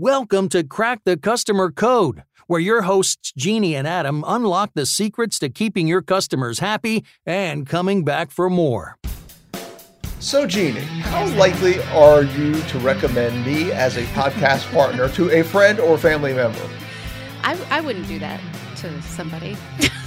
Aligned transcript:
Welcome 0.00 0.48
to 0.50 0.62
Crack 0.62 1.00
the 1.02 1.16
Customer 1.16 1.72
Code, 1.72 2.22
where 2.46 2.60
your 2.60 2.82
hosts 2.82 3.32
Jeannie 3.36 3.74
and 3.74 3.84
Adam 3.84 4.22
unlock 4.24 4.70
the 4.74 4.86
secrets 4.86 5.40
to 5.40 5.48
keeping 5.48 5.88
your 5.88 6.02
customers 6.02 6.60
happy 6.60 7.04
and 7.26 7.66
coming 7.66 8.04
back 8.04 8.30
for 8.30 8.48
more. 8.48 8.96
So, 10.20 10.46
Jeannie, 10.46 10.82
how 10.82 11.26
likely 11.34 11.82
are 11.86 12.22
you 12.22 12.62
to 12.62 12.78
recommend 12.78 13.44
me 13.44 13.72
as 13.72 13.96
a 13.96 14.04
podcast 14.12 14.70
partner 14.70 15.08
to 15.08 15.32
a 15.32 15.42
friend 15.42 15.80
or 15.80 15.98
family 15.98 16.32
member? 16.32 16.70
I, 17.42 17.58
I 17.68 17.80
wouldn't 17.80 18.06
do 18.06 18.20
that 18.20 18.40
to 18.76 19.02
somebody. 19.02 19.56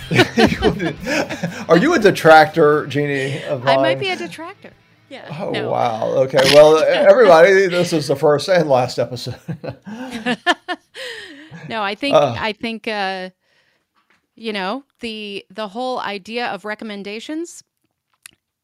are 1.68 1.78
you 1.78 1.96
a 1.96 2.00
detractor, 2.00 2.88
Jeannie? 2.88 3.44
I 3.44 3.76
might 3.76 4.00
be 4.00 4.08
a 4.08 4.16
detractor. 4.16 4.72
Yeah. 5.12 5.28
Oh 5.42 5.52
no. 5.52 5.70
wow. 5.70 6.08
Okay. 6.24 6.40
Well, 6.54 6.82
everybody, 6.82 7.68
this 7.68 7.92
is 7.92 8.08
the 8.08 8.16
first 8.16 8.48
and 8.48 8.70
last 8.70 8.98
episode. 8.98 9.36
no, 11.68 11.84
I 11.84 11.96
think 11.96 12.16
uh, 12.16 12.34
I 12.40 12.54
think 12.54 12.88
uh, 12.88 13.32
you 14.36 14.54
know 14.54 14.86
the 15.02 15.46
the 15.50 15.68
whole 15.68 16.00
idea 16.00 16.48
of 16.48 16.64
recommendations. 16.64 17.62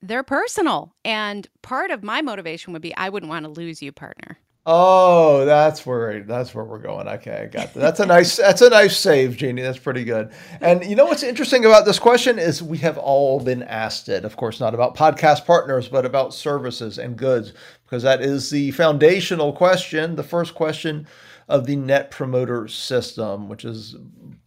They're 0.01 0.23
personal, 0.23 0.93
and 1.03 1.45
part 1.63 1.91
of 1.91 2.01
my 2.01 2.21
motivation 2.21 2.71
would 2.71 2.81
be 2.81 2.95
I 2.95 3.09
wouldn't 3.09 3.29
want 3.29 3.43
to 3.43 3.51
lose 3.51 3.81
you, 3.81 3.91
partner. 3.91 4.37
Oh, 4.69 5.45
that's 5.45 5.85
where 5.85 6.23
that's 6.23 6.53
where 6.53 6.65
we're 6.65 6.79
going. 6.79 7.07
Okay, 7.07 7.43
I 7.43 7.45
got 7.45 7.73
that. 7.73 7.79
That's 7.79 8.01
a 8.01 8.05
nice 8.05 8.35
that's 8.35 8.61
a 8.61 8.69
nice 8.69 8.97
save, 8.97 9.37
Jeannie. 9.37 9.61
That's 9.61 9.77
pretty 9.77 10.03
good. 10.03 10.29
And 10.59 10.83
you 10.83 10.93
know 10.93 11.05
what's 11.05 11.23
interesting 11.23 11.63
about 11.63 11.85
this 11.85 11.99
question 11.99 12.37
is 12.37 12.61
we 12.61 12.77
have 12.79 12.97
all 12.97 13.39
been 13.39 13.63
asked 13.63 14.09
it. 14.09 14.25
Of 14.25 14.35
course, 14.35 14.59
not 14.59 14.73
about 14.73 14.93
podcast 14.93 15.45
partners, 15.45 15.87
but 15.87 16.05
about 16.05 16.33
services 16.33 16.97
and 16.97 17.15
goods, 17.15 17.53
because 17.85 18.03
that 18.03 18.21
is 18.21 18.49
the 18.49 18.71
foundational 18.71 19.53
question. 19.53 20.17
The 20.17 20.23
first 20.23 20.53
question 20.53 21.07
of 21.47 21.65
the 21.65 21.75
Net 21.75 22.11
Promoter 22.11 22.67
System, 22.67 23.47
which 23.47 23.63
is, 23.63 23.95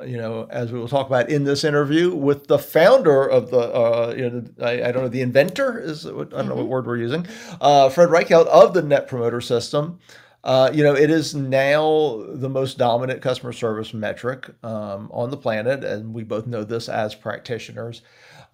you 0.04 0.18
know, 0.18 0.46
as 0.50 0.70
we 0.70 0.78
will 0.78 0.88
talk 0.88 1.06
about 1.06 1.30
in 1.30 1.44
this 1.44 1.64
interview 1.64 2.14
with 2.14 2.46
the 2.46 2.58
founder 2.58 3.26
of 3.26 3.50
the, 3.50 3.58
uh, 3.58 4.14
you 4.16 4.28
know, 4.28 4.44
I, 4.60 4.88
I, 4.88 4.92
don't 4.92 5.04
know, 5.04 5.08
the 5.08 5.22
inventor 5.22 5.78
is, 5.78 6.04
I 6.04 6.10
don't 6.10 6.30
mm-hmm. 6.30 6.48
know 6.48 6.54
what 6.54 6.62
mm-hmm. 6.62 6.68
word 6.68 6.86
we're 6.86 6.98
using, 6.98 7.26
uh, 7.60 7.88
Fred 7.88 8.10
Reichheld 8.10 8.46
of 8.46 8.74
the 8.74 8.82
Net 8.82 9.08
Promoter 9.08 9.40
System. 9.40 9.98
Uh, 10.42 10.70
you 10.72 10.82
know, 10.82 10.94
it 10.94 11.10
is 11.10 11.34
now 11.34 12.24
the 12.28 12.48
most 12.48 12.78
dominant 12.78 13.20
customer 13.20 13.52
service 13.52 13.92
metric 13.92 14.48
um, 14.64 15.10
on 15.12 15.30
the 15.30 15.36
planet, 15.36 15.84
and 15.84 16.14
we 16.14 16.22
both 16.22 16.46
know 16.46 16.64
this 16.64 16.89
as 16.89 17.14
practitioners. 17.14 18.00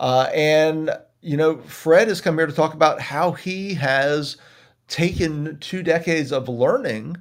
Uh, 0.00 0.28
and 0.34 0.90
you 1.20 1.36
know, 1.36 1.58
Fred 1.58 2.08
has 2.08 2.20
come 2.20 2.38
here 2.38 2.46
to 2.46 2.52
talk 2.52 2.74
about 2.74 3.00
how 3.00 3.32
he 3.32 3.74
has 3.74 4.36
taken 4.88 5.58
two 5.58 5.82
decades 5.82 6.32
of 6.32 6.48
learning 6.48 7.16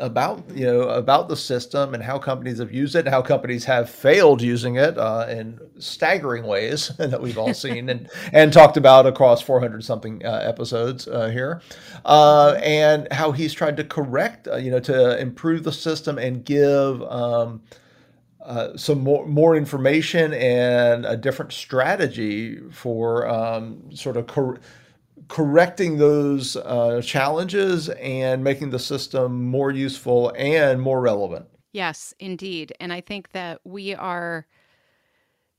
about 0.00 0.42
you 0.54 0.66
know 0.66 0.88
about 0.88 1.28
the 1.28 1.36
system 1.36 1.94
and 1.94 2.02
how 2.02 2.18
companies 2.18 2.58
have 2.58 2.72
used 2.72 2.96
it, 2.96 3.00
and 3.00 3.08
how 3.08 3.22
companies 3.22 3.64
have 3.64 3.88
failed 3.88 4.42
using 4.42 4.76
it 4.76 4.98
uh, 4.98 5.26
in 5.28 5.60
staggering 5.78 6.44
ways 6.44 6.88
that 6.98 7.20
we've 7.20 7.38
all 7.38 7.54
seen 7.54 7.88
and 7.88 8.10
and 8.32 8.52
talked 8.52 8.76
about 8.76 9.06
across 9.06 9.42
400 9.42 9.84
something 9.84 10.24
uh, 10.24 10.40
episodes 10.42 11.06
uh, 11.06 11.28
here, 11.28 11.60
uh, 12.04 12.58
and 12.62 13.06
how 13.12 13.30
he's 13.32 13.52
tried 13.52 13.76
to 13.76 13.84
correct 13.84 14.48
uh, 14.48 14.56
you 14.56 14.70
know 14.70 14.80
to 14.80 15.18
improve 15.20 15.62
the 15.62 15.72
system 15.72 16.18
and 16.18 16.44
give. 16.44 17.02
Um, 17.02 17.62
uh, 18.42 18.74
some 18.74 19.00
more 19.00 19.26
more 19.26 19.54
information 19.54 20.32
and 20.32 21.04
a 21.04 21.14
different 21.14 21.52
strategy 21.52 22.58
for 22.70 23.28
um, 23.28 23.94
sort 23.94 24.16
of 24.16 24.26
cor- 24.26 24.58
correcting 25.30 25.96
those 25.96 26.56
uh, 26.56 27.00
challenges 27.02 27.88
and 27.88 28.42
making 28.42 28.70
the 28.70 28.78
system 28.78 29.46
more 29.46 29.70
useful 29.70 30.32
and 30.36 30.82
more 30.82 31.00
relevant. 31.00 31.46
Yes, 31.72 32.12
indeed. 32.18 32.74
And 32.80 32.92
I 32.92 33.00
think 33.00 33.30
that 33.30 33.60
we 33.64 33.94
are 33.94 34.46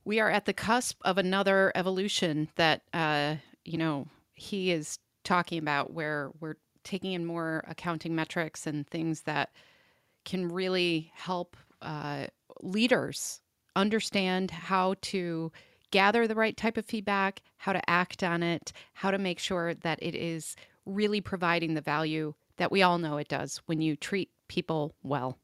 we 0.03 0.19
are 0.19 0.29
at 0.29 0.45
the 0.45 0.53
cusp 0.53 0.99
of 1.03 1.17
another 1.17 1.71
evolution 1.73 2.49
that 2.55 2.81
uh, 2.93 3.35
you 3.63 3.77
know 3.77 4.07
he 4.33 4.71
is 4.71 4.99
talking 5.23 5.57
about, 5.57 5.93
where 5.93 6.31
we're 6.41 6.57
taking 6.83 7.13
in 7.13 7.25
more 7.25 7.63
accounting 7.67 8.13
metrics 8.13 8.67
and 8.67 8.85
things 8.87 9.21
that 9.21 9.51
can 10.25 10.49
really 10.49 11.11
help 11.15 11.55
uh, 11.81 12.25
leaders 12.61 13.39
understand 13.77 14.51
how 14.51 14.95
to 15.01 15.49
gather 15.91 16.27
the 16.27 16.35
right 16.35 16.57
type 16.57 16.77
of 16.77 16.85
feedback, 16.85 17.41
how 17.57 17.73
to 17.73 17.89
act 17.89 18.23
on 18.23 18.41
it, 18.43 18.73
how 18.93 19.11
to 19.11 19.17
make 19.17 19.39
sure 19.39 19.73
that 19.73 19.99
it 20.01 20.15
is 20.15 20.55
really 20.85 21.21
providing 21.21 21.73
the 21.73 21.81
value 21.81 22.33
that 22.57 22.71
we 22.71 22.81
all 22.81 22.97
know 22.97 23.17
it 23.17 23.27
does 23.27 23.61
when 23.65 23.81
you 23.81 23.95
treat 23.95 24.29
people 24.47 24.95
well. 25.03 25.37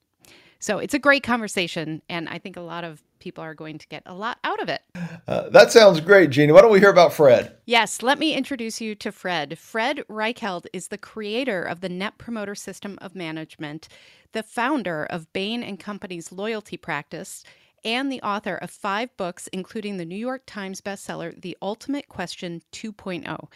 So 0.60 0.80
it's 0.80 0.94
a 0.96 1.00
great 1.00 1.22
conversation, 1.24 2.02
and 2.10 2.28
I 2.28 2.40
think 2.40 2.58
a 2.58 2.62
lot 2.62 2.84
of 2.84 3.04
people 3.20 3.44
are 3.44 3.54
going 3.54 3.78
to 3.78 3.88
get 3.88 4.04
a 4.06 4.16
lot 4.16 4.40
out 4.44 4.60
of 4.60 4.70
it. 4.70 4.82
Uh, 5.28 5.50
that 5.50 5.72
sounds 5.72 6.00
great, 6.00 6.30
Jeannie. 6.30 6.52
Why 6.52 6.62
don't 6.62 6.72
we 6.72 6.80
hear 6.80 6.90
about 6.90 7.14
Fred? 7.14 7.56
Yes, 7.66 8.02
let 8.02 8.18
me 8.18 8.34
introduce 8.34 8.82
you 8.82 8.96
to 8.96 9.12
Fred. 9.12 9.60
Fred 9.60 10.04
Reichheld 10.10 10.66
is 10.74 10.88
the 10.88 10.98
creator 10.98 11.64
of 11.64 11.82
the 11.82 11.90
Net 11.90 12.18
Promoter 12.18 12.56
System 12.56 12.98
of 13.02 13.14
Management, 13.14 13.88
the 14.32 14.42
founder 14.42 15.06
of 15.06 15.32
Bain 15.34 15.62
and 15.64 15.80
Company's 15.80 16.32
loyalty 16.32 16.78
practice, 16.78 17.44
and 17.84 18.12
the 18.12 18.22
author 18.22 18.56
of 18.56 18.70
five 18.70 19.16
books, 19.18 19.48
including 19.54 19.98
the 19.98 20.06
New 20.06 20.16
York 20.16 20.44
Times 20.46 20.82
bestseller, 20.82 21.40
The 21.42 21.58
Ultimate 21.62 22.08
Question 22.08 22.62
2.0. 22.72 23.48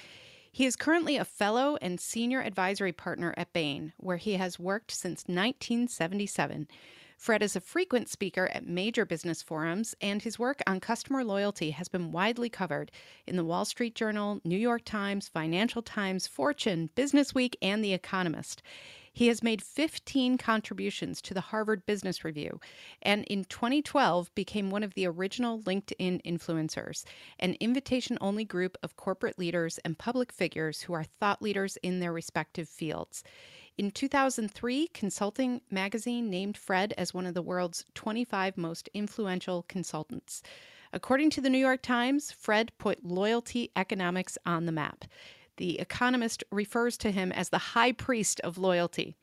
He 0.51 0.65
is 0.65 0.75
currently 0.75 1.15
a 1.15 1.25
fellow 1.25 1.77
and 1.81 1.99
senior 1.99 2.41
advisory 2.41 2.91
partner 2.91 3.33
at 3.37 3.53
Bain, 3.53 3.93
where 3.97 4.17
he 4.17 4.33
has 4.33 4.59
worked 4.59 4.91
since 4.91 5.21
1977. 5.27 6.67
Fred 7.21 7.43
is 7.43 7.55
a 7.55 7.61
frequent 7.61 8.09
speaker 8.09 8.49
at 8.51 8.65
major 8.65 9.05
business 9.05 9.43
forums, 9.43 9.93
and 10.01 10.23
his 10.23 10.39
work 10.39 10.59
on 10.65 10.79
customer 10.79 11.23
loyalty 11.23 11.69
has 11.69 11.87
been 11.87 12.11
widely 12.11 12.49
covered 12.49 12.91
in 13.27 13.35
the 13.35 13.43
Wall 13.43 13.63
Street 13.63 13.93
Journal, 13.93 14.41
New 14.43 14.57
York 14.57 14.81
Times, 14.85 15.27
Financial 15.27 15.83
Times, 15.83 16.25
Fortune, 16.25 16.89
Business 16.95 17.35
Week, 17.35 17.55
and 17.61 17.83
The 17.83 17.93
Economist. 17.93 18.63
He 19.13 19.27
has 19.27 19.43
made 19.43 19.61
15 19.61 20.39
contributions 20.39 21.21
to 21.21 21.35
the 21.35 21.41
Harvard 21.41 21.85
Business 21.85 22.25
Review 22.25 22.59
and 23.03 23.23
in 23.25 23.43
2012 23.43 24.33
became 24.33 24.71
one 24.71 24.83
of 24.83 24.95
the 24.95 25.05
original 25.05 25.59
LinkedIn 25.59 26.23
influencers, 26.23 27.03
an 27.37 27.55
invitation 27.59 28.17
only 28.19 28.45
group 28.45 28.77
of 28.81 28.95
corporate 28.95 29.37
leaders 29.37 29.77
and 29.85 29.95
public 29.95 30.31
figures 30.31 30.81
who 30.81 30.93
are 30.93 31.03
thought 31.03 31.41
leaders 31.41 31.77
in 31.83 31.99
their 31.99 32.13
respective 32.13 32.67
fields. 32.67 33.23
In 33.81 33.89
2003, 33.89 34.89
Consulting 34.89 35.61
magazine 35.71 36.29
named 36.29 36.55
Fred 36.55 36.93
as 36.99 37.15
one 37.15 37.25
of 37.25 37.33
the 37.33 37.41
world's 37.41 37.83
25 37.95 38.55
most 38.55 38.91
influential 38.93 39.65
consultants. 39.67 40.43
According 40.93 41.31
to 41.31 41.41
the 41.41 41.49
New 41.49 41.57
York 41.57 41.81
Times, 41.81 42.31
Fred 42.31 42.71
put 42.77 43.03
loyalty 43.03 43.71
economics 43.75 44.37
on 44.45 44.67
the 44.67 44.71
map. 44.71 45.05
The 45.57 45.79
Economist 45.79 46.43
refers 46.51 46.95
to 46.97 47.09
him 47.09 47.31
as 47.31 47.49
the 47.49 47.57
high 47.73 47.91
priest 47.91 48.39
of 48.41 48.59
loyalty. 48.59 49.15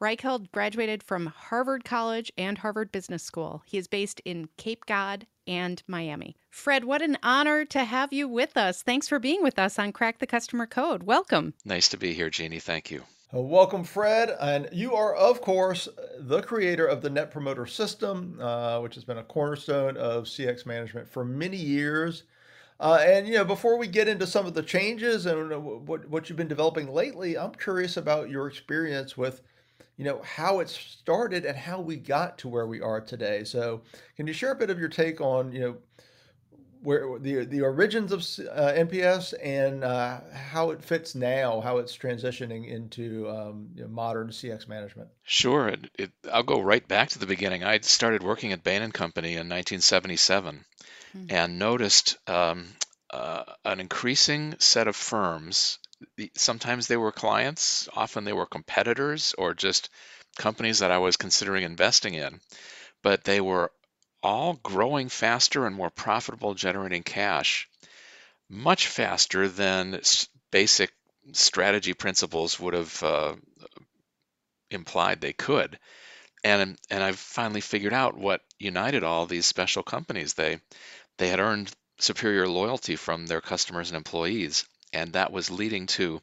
Reichheld 0.00 0.50
graduated 0.52 1.02
from 1.02 1.26
Harvard 1.26 1.84
College 1.84 2.32
and 2.38 2.56
Harvard 2.56 2.90
Business 2.90 3.24
School. 3.24 3.62
He 3.66 3.76
is 3.76 3.88
based 3.88 4.22
in 4.24 4.48
Cape 4.56 4.86
Cod 4.86 5.26
and 5.46 5.82
Miami. 5.86 6.34
Fred, 6.48 6.84
what 6.84 7.02
an 7.02 7.18
honor 7.22 7.66
to 7.66 7.84
have 7.84 8.10
you 8.10 8.26
with 8.26 8.56
us. 8.56 8.82
Thanks 8.82 9.06
for 9.06 9.18
being 9.18 9.42
with 9.42 9.58
us 9.58 9.78
on 9.78 9.92
Crack 9.92 10.18
the 10.18 10.26
Customer 10.26 10.64
Code. 10.64 11.02
Welcome. 11.02 11.52
Nice 11.62 11.90
to 11.90 11.98
be 11.98 12.14
here, 12.14 12.30
Jeannie. 12.30 12.58
Thank 12.58 12.90
you. 12.90 13.02
Uh, 13.36 13.40
welcome, 13.40 13.84
Fred. 13.84 14.34
And 14.40 14.68
you 14.72 14.94
are, 14.94 15.14
of 15.14 15.40
course, 15.40 15.88
the 16.18 16.42
creator 16.42 16.86
of 16.86 17.02
the 17.02 17.10
Net 17.10 17.30
Promoter 17.30 17.66
System, 17.66 18.38
uh, 18.40 18.80
which 18.80 18.94
has 18.94 19.04
been 19.04 19.18
a 19.18 19.24
cornerstone 19.24 19.96
of 19.96 20.24
CX 20.24 20.64
management 20.64 21.08
for 21.08 21.24
many 21.24 21.56
years. 21.56 22.22
Uh, 22.80 23.02
and 23.04 23.26
you 23.26 23.34
know, 23.34 23.44
before 23.44 23.76
we 23.76 23.88
get 23.88 24.08
into 24.08 24.26
some 24.26 24.46
of 24.46 24.54
the 24.54 24.62
changes 24.62 25.26
and 25.26 25.50
what 25.86 26.08
what 26.08 26.28
you've 26.28 26.36
been 26.36 26.48
developing 26.48 26.92
lately, 26.92 27.36
I'm 27.36 27.52
curious 27.52 27.96
about 27.96 28.30
your 28.30 28.46
experience 28.46 29.16
with, 29.16 29.42
you 29.96 30.04
know, 30.04 30.22
how 30.22 30.60
it 30.60 30.68
started 30.68 31.44
and 31.44 31.58
how 31.58 31.80
we 31.80 31.96
got 31.96 32.38
to 32.38 32.48
where 32.48 32.66
we 32.66 32.80
are 32.80 33.00
today. 33.00 33.44
So, 33.44 33.82
can 34.16 34.26
you 34.26 34.32
share 34.32 34.52
a 34.52 34.56
bit 34.56 34.70
of 34.70 34.78
your 34.78 34.88
take 34.88 35.20
on, 35.20 35.52
you 35.52 35.60
know, 35.60 35.76
where 36.82 37.18
the 37.18 37.44
the 37.44 37.62
origins 37.62 38.12
of 38.12 38.20
uh, 38.48 38.72
NPS 38.72 39.34
and 39.42 39.84
uh, 39.84 40.20
how 40.32 40.70
it 40.70 40.82
fits 40.82 41.14
now, 41.14 41.60
how 41.60 41.78
it's 41.78 41.96
transitioning 41.96 42.68
into 42.68 43.28
um, 43.28 43.68
you 43.74 43.82
know, 43.82 43.88
modern 43.88 44.28
CX 44.28 44.68
management. 44.68 45.08
Sure, 45.24 45.68
it, 45.68 45.90
it, 45.98 46.10
I'll 46.32 46.42
go 46.42 46.60
right 46.60 46.86
back 46.86 47.10
to 47.10 47.18
the 47.18 47.26
beginning. 47.26 47.64
I 47.64 47.80
started 47.80 48.22
working 48.22 48.52
at 48.52 48.64
Bain 48.64 48.82
and 48.82 48.94
Company 48.94 49.32
in 49.32 49.48
1977, 49.48 50.64
mm-hmm. 51.16 51.26
and 51.28 51.58
noticed 51.58 52.16
um, 52.28 52.66
uh, 53.10 53.44
an 53.64 53.80
increasing 53.80 54.54
set 54.58 54.88
of 54.88 54.96
firms. 54.96 55.78
Sometimes 56.34 56.86
they 56.86 56.96
were 56.96 57.12
clients, 57.12 57.88
often 57.94 58.24
they 58.24 58.32
were 58.32 58.46
competitors, 58.46 59.34
or 59.38 59.54
just 59.54 59.88
companies 60.36 60.80
that 60.80 60.90
I 60.90 60.98
was 60.98 61.16
considering 61.16 61.64
investing 61.64 62.14
in, 62.14 62.40
but 63.02 63.24
they 63.24 63.40
were 63.40 63.72
all 64.26 64.54
growing 64.54 65.08
faster 65.08 65.66
and 65.66 65.76
more 65.76 65.88
profitable, 65.88 66.52
generating 66.52 67.04
cash 67.04 67.68
much 68.48 68.88
faster 68.88 69.48
than 69.48 70.00
basic 70.50 70.92
strategy 71.32 71.94
principles 71.94 72.58
would 72.58 72.74
have 72.74 73.02
uh, 73.04 73.34
implied 74.70 75.20
they 75.20 75.32
could. 75.32 75.78
And 76.42 76.76
and 76.90 77.02
I've 77.02 77.18
finally 77.18 77.60
figured 77.60 77.92
out 77.92 78.16
what 78.16 78.40
united 78.58 79.04
all 79.04 79.26
these 79.26 79.46
special 79.46 79.84
companies. 79.84 80.34
They 80.34 80.58
they 81.18 81.28
had 81.28 81.40
earned 81.40 81.72
superior 81.98 82.48
loyalty 82.48 82.96
from 82.96 83.26
their 83.26 83.40
customers 83.40 83.90
and 83.90 83.96
employees, 83.96 84.64
and 84.92 85.12
that 85.12 85.32
was 85.32 85.50
leading 85.50 85.86
to 85.86 86.20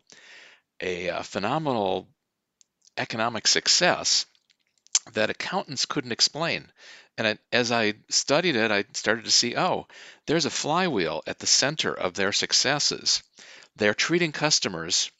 a, 0.81 1.07
a 1.07 1.23
phenomenal 1.23 2.09
economic 2.97 3.47
success 3.47 4.25
that 5.11 5.29
accountants 5.29 5.85
couldn't 5.85 6.13
explain. 6.13 6.71
And 7.17 7.27
I, 7.27 7.37
as 7.51 7.71
I 7.71 7.93
studied 8.09 8.55
it, 8.55 8.71
I 8.71 8.85
started 8.93 9.25
to 9.25 9.31
see 9.31 9.55
oh, 9.55 9.87
there's 10.25 10.45
a 10.45 10.49
flywheel 10.49 11.21
at 11.27 11.39
the 11.39 11.47
center 11.47 11.93
of 11.93 12.13
their 12.13 12.31
successes. 12.31 13.21
They're 13.75 13.93
treating 13.93 14.31
customers 14.31 15.11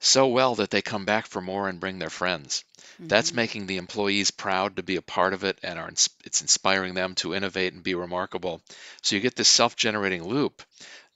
so 0.00 0.26
well 0.26 0.56
that 0.56 0.70
they 0.70 0.82
come 0.82 1.04
back 1.04 1.26
for 1.26 1.40
more 1.40 1.68
and 1.68 1.80
bring 1.80 1.98
their 1.98 2.10
friends. 2.10 2.64
Mm-hmm. 2.94 3.08
That's 3.08 3.32
making 3.32 3.66
the 3.66 3.76
employees 3.76 4.32
proud 4.32 4.76
to 4.76 4.82
be 4.82 4.96
a 4.96 5.02
part 5.02 5.32
of 5.32 5.44
it, 5.44 5.58
and 5.62 5.78
are, 5.78 5.88
it's 5.88 6.40
inspiring 6.40 6.94
them 6.94 7.14
to 7.16 7.34
innovate 7.34 7.72
and 7.72 7.82
be 7.82 7.94
remarkable. 7.94 8.60
So 9.02 9.14
you 9.14 9.22
get 9.22 9.36
this 9.36 9.48
self-generating 9.48 10.24
loop 10.24 10.62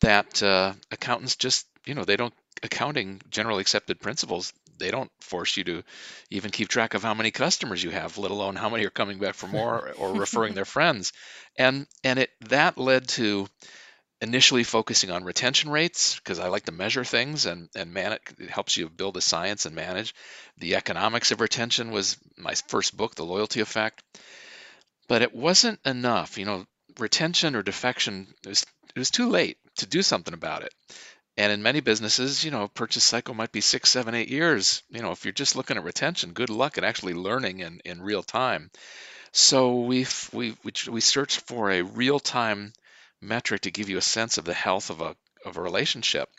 that 0.00 0.42
uh, 0.42 0.74
accountants 0.92 1.36
just, 1.36 1.66
you 1.84 1.94
know, 1.94 2.04
they 2.04 2.16
don't 2.16 2.34
accounting 2.62 3.20
generally 3.28 3.60
accepted 3.60 4.00
principles 4.00 4.52
they 4.78 4.90
don't 4.90 5.10
force 5.20 5.56
you 5.56 5.64
to 5.64 5.82
even 6.30 6.50
keep 6.50 6.68
track 6.68 6.94
of 6.94 7.02
how 7.02 7.14
many 7.14 7.30
customers 7.30 7.82
you 7.82 7.90
have, 7.90 8.18
let 8.18 8.30
alone 8.30 8.56
how 8.56 8.68
many 8.68 8.84
are 8.86 8.90
coming 8.90 9.18
back 9.18 9.34
for 9.34 9.46
more 9.46 9.92
or 9.96 10.14
referring 10.14 10.54
their 10.54 10.64
friends. 10.76 11.12
And 11.56 11.86
and 12.04 12.18
it 12.18 12.30
that 12.48 12.78
led 12.78 13.08
to 13.08 13.48
initially 14.20 14.64
focusing 14.64 15.10
on 15.10 15.24
retention 15.24 15.70
rates 15.70 16.16
because 16.16 16.38
I 16.38 16.48
like 16.48 16.64
to 16.64 16.72
measure 16.72 17.04
things 17.04 17.46
and 17.46 17.68
and 17.76 17.92
man 17.92 18.12
it, 18.12 18.22
it 18.38 18.50
helps 18.50 18.76
you 18.76 18.88
build 18.88 19.16
a 19.16 19.20
science 19.20 19.66
and 19.66 19.74
manage. 19.74 20.14
The 20.58 20.76
economics 20.76 21.32
of 21.32 21.40
retention 21.40 21.90
was 21.90 22.16
my 22.36 22.54
first 22.68 22.96
book, 22.96 23.14
The 23.14 23.24
Loyalty 23.24 23.60
Effect. 23.60 24.02
But 25.08 25.22
it 25.22 25.34
wasn't 25.34 25.80
enough, 25.84 26.38
you 26.38 26.44
know, 26.44 26.66
retention 26.98 27.54
or 27.54 27.62
defection 27.62 28.26
it 28.44 28.48
was 28.48 28.64
it 28.94 28.98
was 28.98 29.10
too 29.10 29.28
late 29.28 29.58
to 29.76 29.86
do 29.86 30.02
something 30.02 30.34
about 30.34 30.62
it. 30.62 30.72
And 31.36 31.52
in 31.52 31.62
many 31.62 31.80
businesses, 31.80 32.44
you 32.44 32.50
know, 32.50 32.68
purchase 32.68 33.04
cycle 33.04 33.34
might 33.34 33.52
be 33.52 33.60
six, 33.60 33.90
seven, 33.90 34.14
eight 34.14 34.28
years. 34.28 34.82
You 34.88 35.02
know, 35.02 35.12
if 35.12 35.24
you're 35.24 35.32
just 35.32 35.54
looking 35.54 35.76
at 35.76 35.84
retention, 35.84 36.32
good 36.32 36.48
luck 36.48 36.78
at 36.78 36.84
actually 36.84 37.14
learning 37.14 37.60
in, 37.60 37.80
in 37.84 38.00
real 38.00 38.22
time. 38.22 38.70
So 39.32 39.80
we 39.80 40.06
we 40.32 40.56
we 40.64 40.72
we 40.88 41.00
searched 41.00 41.40
for 41.40 41.70
a 41.70 41.82
real 41.82 42.18
time 42.18 42.72
metric 43.20 43.62
to 43.62 43.70
give 43.70 43.90
you 43.90 43.98
a 43.98 44.02
sense 44.02 44.38
of 44.38 44.46
the 44.46 44.54
health 44.54 44.88
of 44.88 45.02
a 45.02 45.14
of 45.44 45.58
a 45.58 45.62
relationship. 45.62 46.30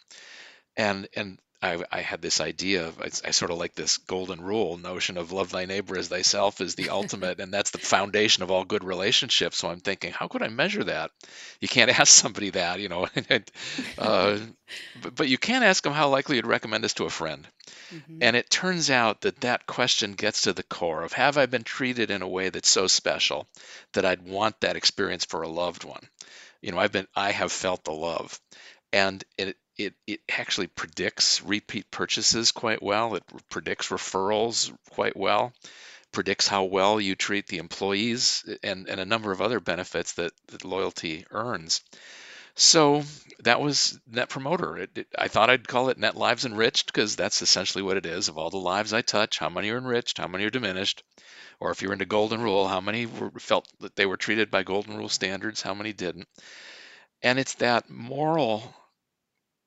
And 0.75 1.07
and 1.15 1.39
I, 1.61 1.83
I 1.91 2.01
had 2.01 2.21
this 2.21 2.39
idea 2.39 2.87
of 2.87 3.01
I, 3.01 3.05
I, 3.27 3.31
sort 3.31 3.49
of 3.49 3.57
like 3.57 3.73
this 3.73 3.97
golden 3.97 4.41
rule 4.41 4.77
notion 4.77 5.17
of 5.17 5.31
love 5.31 5.51
thy 5.51 5.65
neighbor 5.65 5.97
as 5.97 6.07
thyself 6.07 6.61
is 6.61 6.75
the 6.75 6.89
ultimate 6.91 7.39
and 7.39 7.51
that's 7.51 7.71
the 7.71 7.79
foundation 7.79 8.43
of 8.43 8.51
all 8.51 8.63
good 8.63 8.83
relationships. 8.83 9.57
So 9.57 9.69
i'm 9.69 9.79
thinking 9.79 10.11
how 10.11 10.27
could 10.27 10.43
i 10.43 10.49
measure 10.49 10.83
that? 10.83 11.11
You 11.59 11.67
can't 11.67 11.89
ask 11.99 12.07
somebody 12.13 12.51
that 12.51 12.79
you 12.79 12.89
know 12.89 13.07
uh, 13.97 14.37
but, 15.01 15.15
but 15.15 15.27
you 15.27 15.37
can 15.37 15.63
ask 15.63 15.83
them 15.83 15.93
how 15.93 16.09
likely 16.09 16.35
you'd 16.35 16.45
recommend 16.45 16.83
this 16.83 16.93
to 16.95 17.05
a 17.05 17.09
friend. 17.09 17.47
Mm-hmm. 17.93 18.19
and 18.21 18.35
it 18.35 18.49
turns 18.49 18.89
out 18.89 19.21
that 19.21 19.41
that 19.41 19.65
question 19.65 20.13
gets 20.13 20.41
to 20.41 20.53
the 20.53 20.63
core 20.63 21.03
of 21.03 21.13
have 21.13 21.37
i 21.37 21.45
been 21.45 21.63
treated 21.63 22.11
in 22.11 22.21
a 22.21 22.27
way 22.27 22.49
that's 22.49 22.69
so 22.69 22.87
special 22.87 23.47
that 23.93 24.05
i'd 24.05 24.21
want 24.21 24.59
that 24.61 24.75
experience 24.75 25.25
for 25.25 25.41
a 25.41 25.49
loved 25.49 25.85
one? 25.85 26.03
You 26.61 26.71
know 26.71 26.79
i've 26.79 26.91
been 26.91 27.07
i 27.15 27.31
have 27.31 27.51
felt 27.51 27.83
the 27.83 27.93
love. 27.93 28.39
And 28.93 29.23
it 29.37 29.57
it, 29.77 29.93
it 30.05 30.21
actually 30.29 30.67
predicts 30.67 31.43
repeat 31.43 31.89
purchases 31.91 32.51
quite 32.51 32.81
well. 32.81 33.15
It 33.15 33.23
predicts 33.49 33.89
referrals 33.89 34.75
quite 34.89 35.15
well, 35.15 35.53
predicts 36.11 36.47
how 36.47 36.63
well 36.63 36.99
you 36.99 37.15
treat 37.15 37.47
the 37.47 37.59
employees, 37.59 38.43
and, 38.63 38.87
and 38.89 38.99
a 38.99 39.05
number 39.05 39.31
of 39.31 39.41
other 39.41 39.59
benefits 39.59 40.13
that, 40.13 40.31
that 40.47 40.65
loyalty 40.65 41.25
earns. 41.31 41.81
So 42.59 43.03
that 43.43 43.61
was 43.61 43.99
Net 44.07 44.29
Promoter. 44.29 44.77
It, 44.77 44.89
it, 44.95 45.07
I 45.15 45.27
thought 45.27 45.51
I'd 45.51 45.67
call 45.67 45.89
it 45.89 45.99
Net 45.99 46.17
Lives 46.17 46.43
Enriched 46.43 46.87
because 46.87 47.15
that's 47.15 47.43
essentially 47.43 47.83
what 47.83 47.97
it 47.97 48.07
is. 48.07 48.29
Of 48.29 48.39
all 48.39 48.49
the 48.49 48.57
lives 48.57 48.93
I 48.93 49.03
touch, 49.03 49.37
how 49.37 49.49
many 49.49 49.69
are 49.69 49.77
enriched, 49.77 50.17
how 50.17 50.27
many 50.27 50.43
are 50.45 50.49
diminished? 50.49 51.03
Or 51.59 51.69
if 51.69 51.83
you're 51.83 51.93
into 51.93 52.05
Golden 52.05 52.41
Rule, 52.41 52.67
how 52.67 52.81
many 52.81 53.05
were, 53.05 53.29
felt 53.37 53.67
that 53.81 53.95
they 53.95 54.07
were 54.07 54.17
treated 54.17 54.49
by 54.49 54.63
Golden 54.63 54.97
Rule 54.97 55.09
standards, 55.09 55.61
how 55.61 55.75
many 55.75 55.93
didn't? 55.93 56.27
And 57.21 57.37
it's 57.37 57.53
that 57.55 57.91
moral 57.91 58.73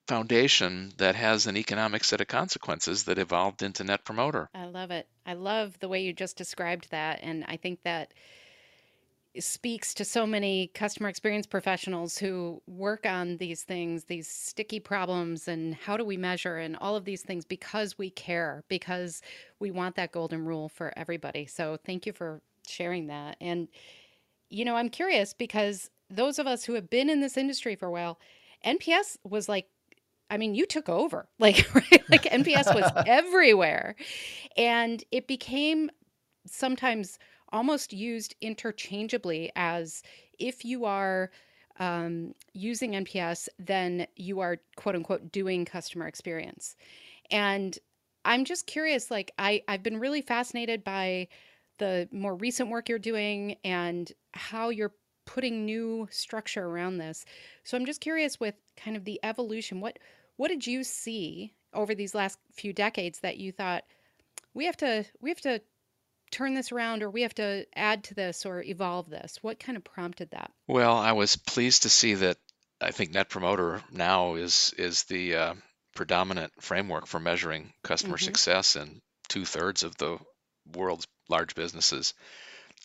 foundation 0.07 0.91
that 0.97 1.15
has 1.15 1.47
an 1.47 1.57
economic 1.57 2.03
set 2.03 2.21
of 2.21 2.27
consequences 2.27 3.03
that 3.05 3.17
evolved 3.17 3.63
into 3.63 3.83
Net 3.83 4.03
Promoter. 4.03 4.49
I 4.53 4.65
love 4.65 4.91
it. 4.91 5.07
I 5.25 5.33
love 5.33 5.79
the 5.79 5.87
way 5.87 6.01
you 6.01 6.13
just 6.13 6.37
described 6.37 6.91
that. 6.91 7.19
And 7.21 7.45
I 7.47 7.57
think 7.57 7.83
that 7.83 8.13
speaks 9.39 9.93
to 9.93 10.03
so 10.03 10.27
many 10.27 10.67
customer 10.73 11.07
experience 11.07 11.47
professionals 11.47 12.17
who 12.17 12.61
work 12.67 13.05
on 13.05 13.37
these 13.37 13.63
things, 13.63 14.03
these 14.03 14.27
sticky 14.27 14.79
problems, 14.79 15.47
and 15.47 15.73
how 15.75 15.95
do 15.95 16.03
we 16.03 16.17
measure 16.17 16.57
and 16.57 16.75
all 16.81 16.97
of 16.97 17.05
these 17.05 17.21
things 17.21 17.45
because 17.45 17.97
we 17.97 18.09
care, 18.09 18.63
because 18.67 19.21
we 19.59 19.71
want 19.71 19.95
that 19.95 20.11
golden 20.11 20.45
rule 20.45 20.67
for 20.67 20.91
everybody. 20.97 21.45
So 21.45 21.77
thank 21.85 22.05
you 22.05 22.11
for 22.11 22.41
sharing 22.67 23.07
that. 23.07 23.37
And, 23.39 23.69
you 24.49 24.65
know, 24.65 24.75
I'm 24.75 24.89
curious 24.89 25.33
because 25.33 25.89
those 26.09 26.37
of 26.37 26.45
us 26.45 26.65
who 26.65 26.73
have 26.73 26.89
been 26.89 27.09
in 27.09 27.21
this 27.21 27.37
industry 27.37 27.75
for 27.75 27.85
a 27.85 27.91
while, 27.91 28.19
NPS 28.65 29.17
was 29.23 29.47
like 29.47 29.67
I 30.31 30.37
mean, 30.37 30.55
you 30.55 30.65
took 30.65 30.89
over. 30.89 31.27
Like, 31.39 31.73
right? 31.75 32.03
like 32.09 32.23
NPS 32.23 32.73
was 32.73 32.91
everywhere. 33.05 33.95
And 34.55 35.03
it 35.11 35.27
became 35.27 35.89
sometimes 36.45 37.19
almost 37.51 37.93
used 37.93 38.35
interchangeably 38.41 39.51
as 39.55 40.03
if 40.39 40.63
you 40.63 40.85
are 40.85 41.31
um, 41.79 42.33
using 42.53 42.91
NPS, 42.91 43.49
then 43.59 44.07
you 44.15 44.39
are 44.39 44.57
quote 44.75 44.95
unquote 44.95 45.31
doing 45.31 45.65
customer 45.65 46.07
experience. 46.07 46.75
And 47.31 47.77
I'm 48.23 48.45
just 48.45 48.67
curious, 48.67 49.09
like, 49.09 49.31
I, 49.39 49.63
I've 49.67 49.83
been 49.83 49.99
really 49.99 50.21
fascinated 50.21 50.83
by 50.83 51.27
the 51.79 52.07
more 52.11 52.35
recent 52.35 52.69
work 52.69 52.87
you're 52.87 52.99
doing 52.99 53.55
and 53.63 54.11
how 54.33 54.69
you're 54.69 54.93
putting 55.25 55.65
new 55.65 56.07
structure 56.11 56.65
around 56.65 56.97
this. 56.97 57.25
So 57.63 57.77
I'm 57.77 57.85
just 57.85 58.01
curious 58.01 58.39
with 58.39 58.55
kind 58.77 58.97
of 58.97 59.05
the 59.05 59.19
evolution. 59.23 59.81
What 59.81 59.99
what 60.37 60.49
did 60.49 60.65
you 60.65 60.83
see 60.83 61.53
over 61.73 61.95
these 61.95 62.15
last 62.15 62.39
few 62.53 62.73
decades 62.73 63.19
that 63.19 63.37
you 63.37 63.51
thought 63.51 63.83
we 64.53 64.65
have 64.65 64.77
to 64.77 65.05
we 65.21 65.29
have 65.29 65.41
to 65.41 65.61
turn 66.31 66.53
this 66.53 66.71
around 66.71 67.03
or 67.03 67.09
we 67.09 67.21
have 67.23 67.35
to 67.35 67.65
add 67.75 68.03
to 68.05 68.13
this 68.13 68.45
or 68.45 68.63
evolve 68.63 69.09
this? 69.09 69.37
What 69.41 69.59
kind 69.59 69.77
of 69.77 69.83
prompted 69.83 70.31
that? 70.31 70.51
Well, 70.67 70.97
I 70.97 71.11
was 71.11 71.35
pleased 71.35 71.83
to 71.83 71.89
see 71.89 72.15
that 72.15 72.37
I 72.79 72.91
think 72.91 73.11
Net 73.11 73.29
Promoter 73.29 73.81
now 73.91 74.35
is 74.35 74.73
is 74.77 75.03
the 75.03 75.35
uh, 75.35 75.53
predominant 75.95 76.51
framework 76.61 77.05
for 77.05 77.19
measuring 77.19 77.73
customer 77.83 78.17
mm-hmm. 78.17 78.25
success 78.25 78.75
in 78.75 79.01
two 79.29 79.45
thirds 79.45 79.83
of 79.83 79.95
the 79.97 80.17
world's 80.73 81.07
large 81.29 81.55
businesses. 81.55 82.13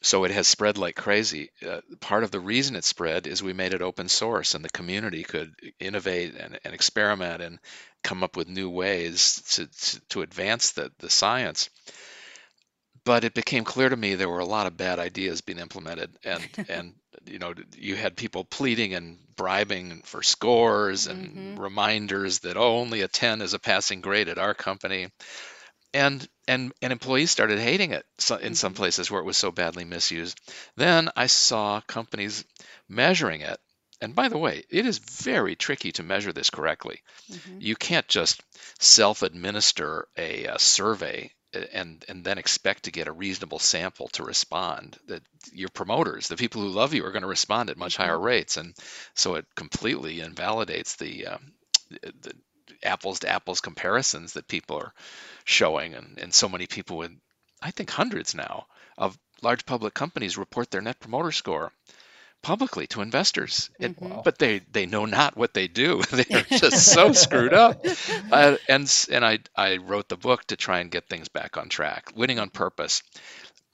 So 0.06 0.24
it 0.24 0.30
has 0.30 0.46
spread 0.46 0.78
like 0.78 0.94
crazy. 0.94 1.50
Uh, 1.66 1.80
part 2.00 2.22
of 2.22 2.30
the 2.30 2.40
reason 2.40 2.76
it 2.76 2.84
spread 2.84 3.26
is 3.26 3.42
we 3.42 3.52
made 3.52 3.74
it 3.74 3.82
open 3.82 4.08
source 4.08 4.54
and 4.54 4.64
the 4.64 4.70
community 4.70 5.24
could 5.24 5.52
innovate 5.80 6.34
and, 6.36 6.58
and 6.64 6.74
experiment 6.74 7.42
and 7.42 7.58
come 8.04 8.22
up 8.22 8.36
with 8.36 8.48
new 8.48 8.70
ways 8.70 9.42
to, 9.50 9.66
to, 9.66 10.00
to 10.08 10.22
advance 10.22 10.72
the, 10.72 10.92
the 11.00 11.10
science 11.10 11.70
but 13.04 13.24
it 13.24 13.34
became 13.34 13.64
clear 13.64 13.88
to 13.88 13.96
me 13.96 14.14
there 14.14 14.28
were 14.28 14.40
a 14.40 14.44
lot 14.44 14.66
of 14.66 14.76
bad 14.76 14.98
ideas 14.98 15.40
being 15.40 15.58
implemented 15.58 16.10
and 16.24 16.42
and 16.68 16.94
you 17.24 17.38
know 17.38 17.54
you 17.76 17.96
had 17.96 18.16
people 18.16 18.44
pleading 18.44 18.94
and 18.94 19.18
bribing 19.36 20.02
for 20.04 20.22
scores 20.22 21.06
and 21.06 21.28
mm-hmm. 21.28 21.60
reminders 21.60 22.40
that 22.40 22.56
oh 22.56 22.78
only 22.78 23.00
a 23.00 23.08
10 23.08 23.40
is 23.40 23.54
a 23.54 23.58
passing 23.58 24.00
grade 24.00 24.28
at 24.28 24.38
our 24.38 24.54
company 24.54 25.08
and 25.94 26.28
and 26.48 26.72
and 26.82 26.92
employees 26.92 27.30
started 27.30 27.58
hating 27.58 27.92
it 27.92 28.04
in 28.42 28.54
some 28.54 28.72
mm-hmm. 28.72 28.76
places 28.76 29.10
where 29.10 29.20
it 29.20 29.26
was 29.26 29.36
so 29.36 29.50
badly 29.50 29.84
misused 29.84 30.38
then 30.76 31.08
i 31.16 31.26
saw 31.26 31.80
companies 31.82 32.44
measuring 32.88 33.40
it 33.40 33.58
and 34.00 34.14
by 34.14 34.28
the 34.28 34.38
way, 34.38 34.64
it 34.68 34.84
is 34.84 34.98
very 34.98 35.56
tricky 35.56 35.92
to 35.92 36.02
measure 36.02 36.32
this 36.32 36.50
correctly. 36.50 37.00
Mm-hmm. 37.30 37.60
You 37.60 37.76
can't 37.76 38.06
just 38.06 38.42
self 38.78 39.22
administer 39.22 40.06
a, 40.16 40.44
a, 40.44 40.58
survey 40.58 41.32
and 41.72 42.04
and 42.08 42.22
then 42.22 42.36
expect 42.36 42.84
to 42.84 42.90
get 42.90 43.08
a 43.08 43.12
reasonable 43.12 43.58
sample 43.58 44.08
to 44.08 44.24
respond 44.24 44.98
that 45.06 45.22
your 45.52 45.70
promoters 45.70 46.28
the 46.28 46.36
people 46.36 46.60
who 46.60 46.68
love 46.68 46.92
you 46.92 47.06
are 47.06 47.12
going 47.12 47.22
to 47.22 47.28
respond 47.28 47.70
at 47.70 47.78
much 47.78 47.94
mm-hmm. 47.94 48.02
higher 48.02 48.18
rates 48.18 48.58
and 48.58 48.74
so 49.14 49.36
it 49.36 49.46
completely 49.54 50.20
invalidates 50.20 50.96
the, 50.96 51.26
um, 51.28 51.52
the, 51.88 52.12
the 52.20 52.32
apples 52.82 53.20
to 53.20 53.28
apples 53.28 53.60
comparisons 53.60 54.34
that 54.34 54.48
people 54.48 54.76
are 54.76 54.92
showing 55.44 55.94
and, 55.94 56.18
and 56.20 56.32
so 56.32 56.48
many 56.48 56.66
people 56.66 56.96
with 56.96 57.12
i 57.62 57.70
think 57.70 57.90
hundreds 57.90 58.34
now 58.34 58.66
of 58.98 59.18
large 59.42 59.66
public 59.66 59.94
companies 59.94 60.38
report 60.38 60.70
their 60.70 60.80
net 60.80 60.98
promoter 61.00 61.32
score 61.32 61.72
publicly 62.46 62.86
to 62.86 63.02
investors. 63.02 63.70
It, 63.80 63.98
mm-hmm. 63.98 64.20
But 64.24 64.38
they, 64.38 64.60
they 64.70 64.86
know 64.86 65.04
not 65.04 65.36
what 65.36 65.52
they 65.52 65.66
do. 65.66 66.02
They're 66.10 66.42
just 66.48 66.92
so 66.92 67.12
screwed 67.12 67.52
up. 67.52 67.84
Uh, 68.30 68.56
and 68.68 69.06
and 69.10 69.24
I, 69.24 69.40
I 69.56 69.78
wrote 69.78 70.08
the 70.08 70.16
book 70.16 70.44
to 70.46 70.56
try 70.56 70.78
and 70.78 70.90
get 70.90 71.08
things 71.08 71.28
back 71.28 71.56
on 71.56 71.68
track. 71.68 72.12
Winning 72.14 72.38
on 72.38 72.50
purpose. 72.50 73.02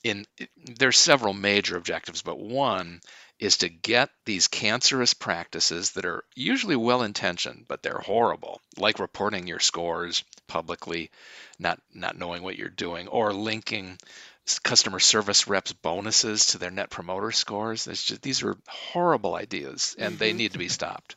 In 0.04 0.24
there's 0.56 0.96
several 0.96 1.32
major 1.34 1.76
objectives, 1.76 2.22
but 2.22 2.38
one 2.38 3.00
is 3.42 3.56
to 3.56 3.68
get 3.68 4.08
these 4.24 4.46
cancerous 4.46 5.14
practices 5.14 5.90
that 5.90 6.04
are 6.04 6.22
usually 6.36 6.76
well 6.76 7.02
intentioned, 7.02 7.64
but 7.66 7.82
they're 7.82 7.98
horrible, 7.98 8.60
like 8.78 9.00
reporting 9.00 9.48
your 9.48 9.58
scores 9.58 10.22
publicly, 10.46 11.10
not 11.58 11.80
not 11.92 12.16
knowing 12.16 12.44
what 12.44 12.56
you're 12.56 12.68
doing, 12.68 13.08
or 13.08 13.32
linking 13.32 13.98
customer 14.62 15.00
service 15.00 15.48
reps 15.48 15.72
bonuses 15.72 16.46
to 16.46 16.58
their 16.58 16.70
net 16.70 16.88
promoter 16.88 17.32
scores. 17.32 17.86
Just, 17.86 18.22
these 18.22 18.44
are 18.44 18.56
horrible 18.68 19.34
ideas, 19.34 19.96
and 19.98 20.20
they 20.20 20.30
mm-hmm. 20.30 20.38
need 20.38 20.52
to 20.52 20.58
be 20.58 20.68
stopped. 20.68 21.16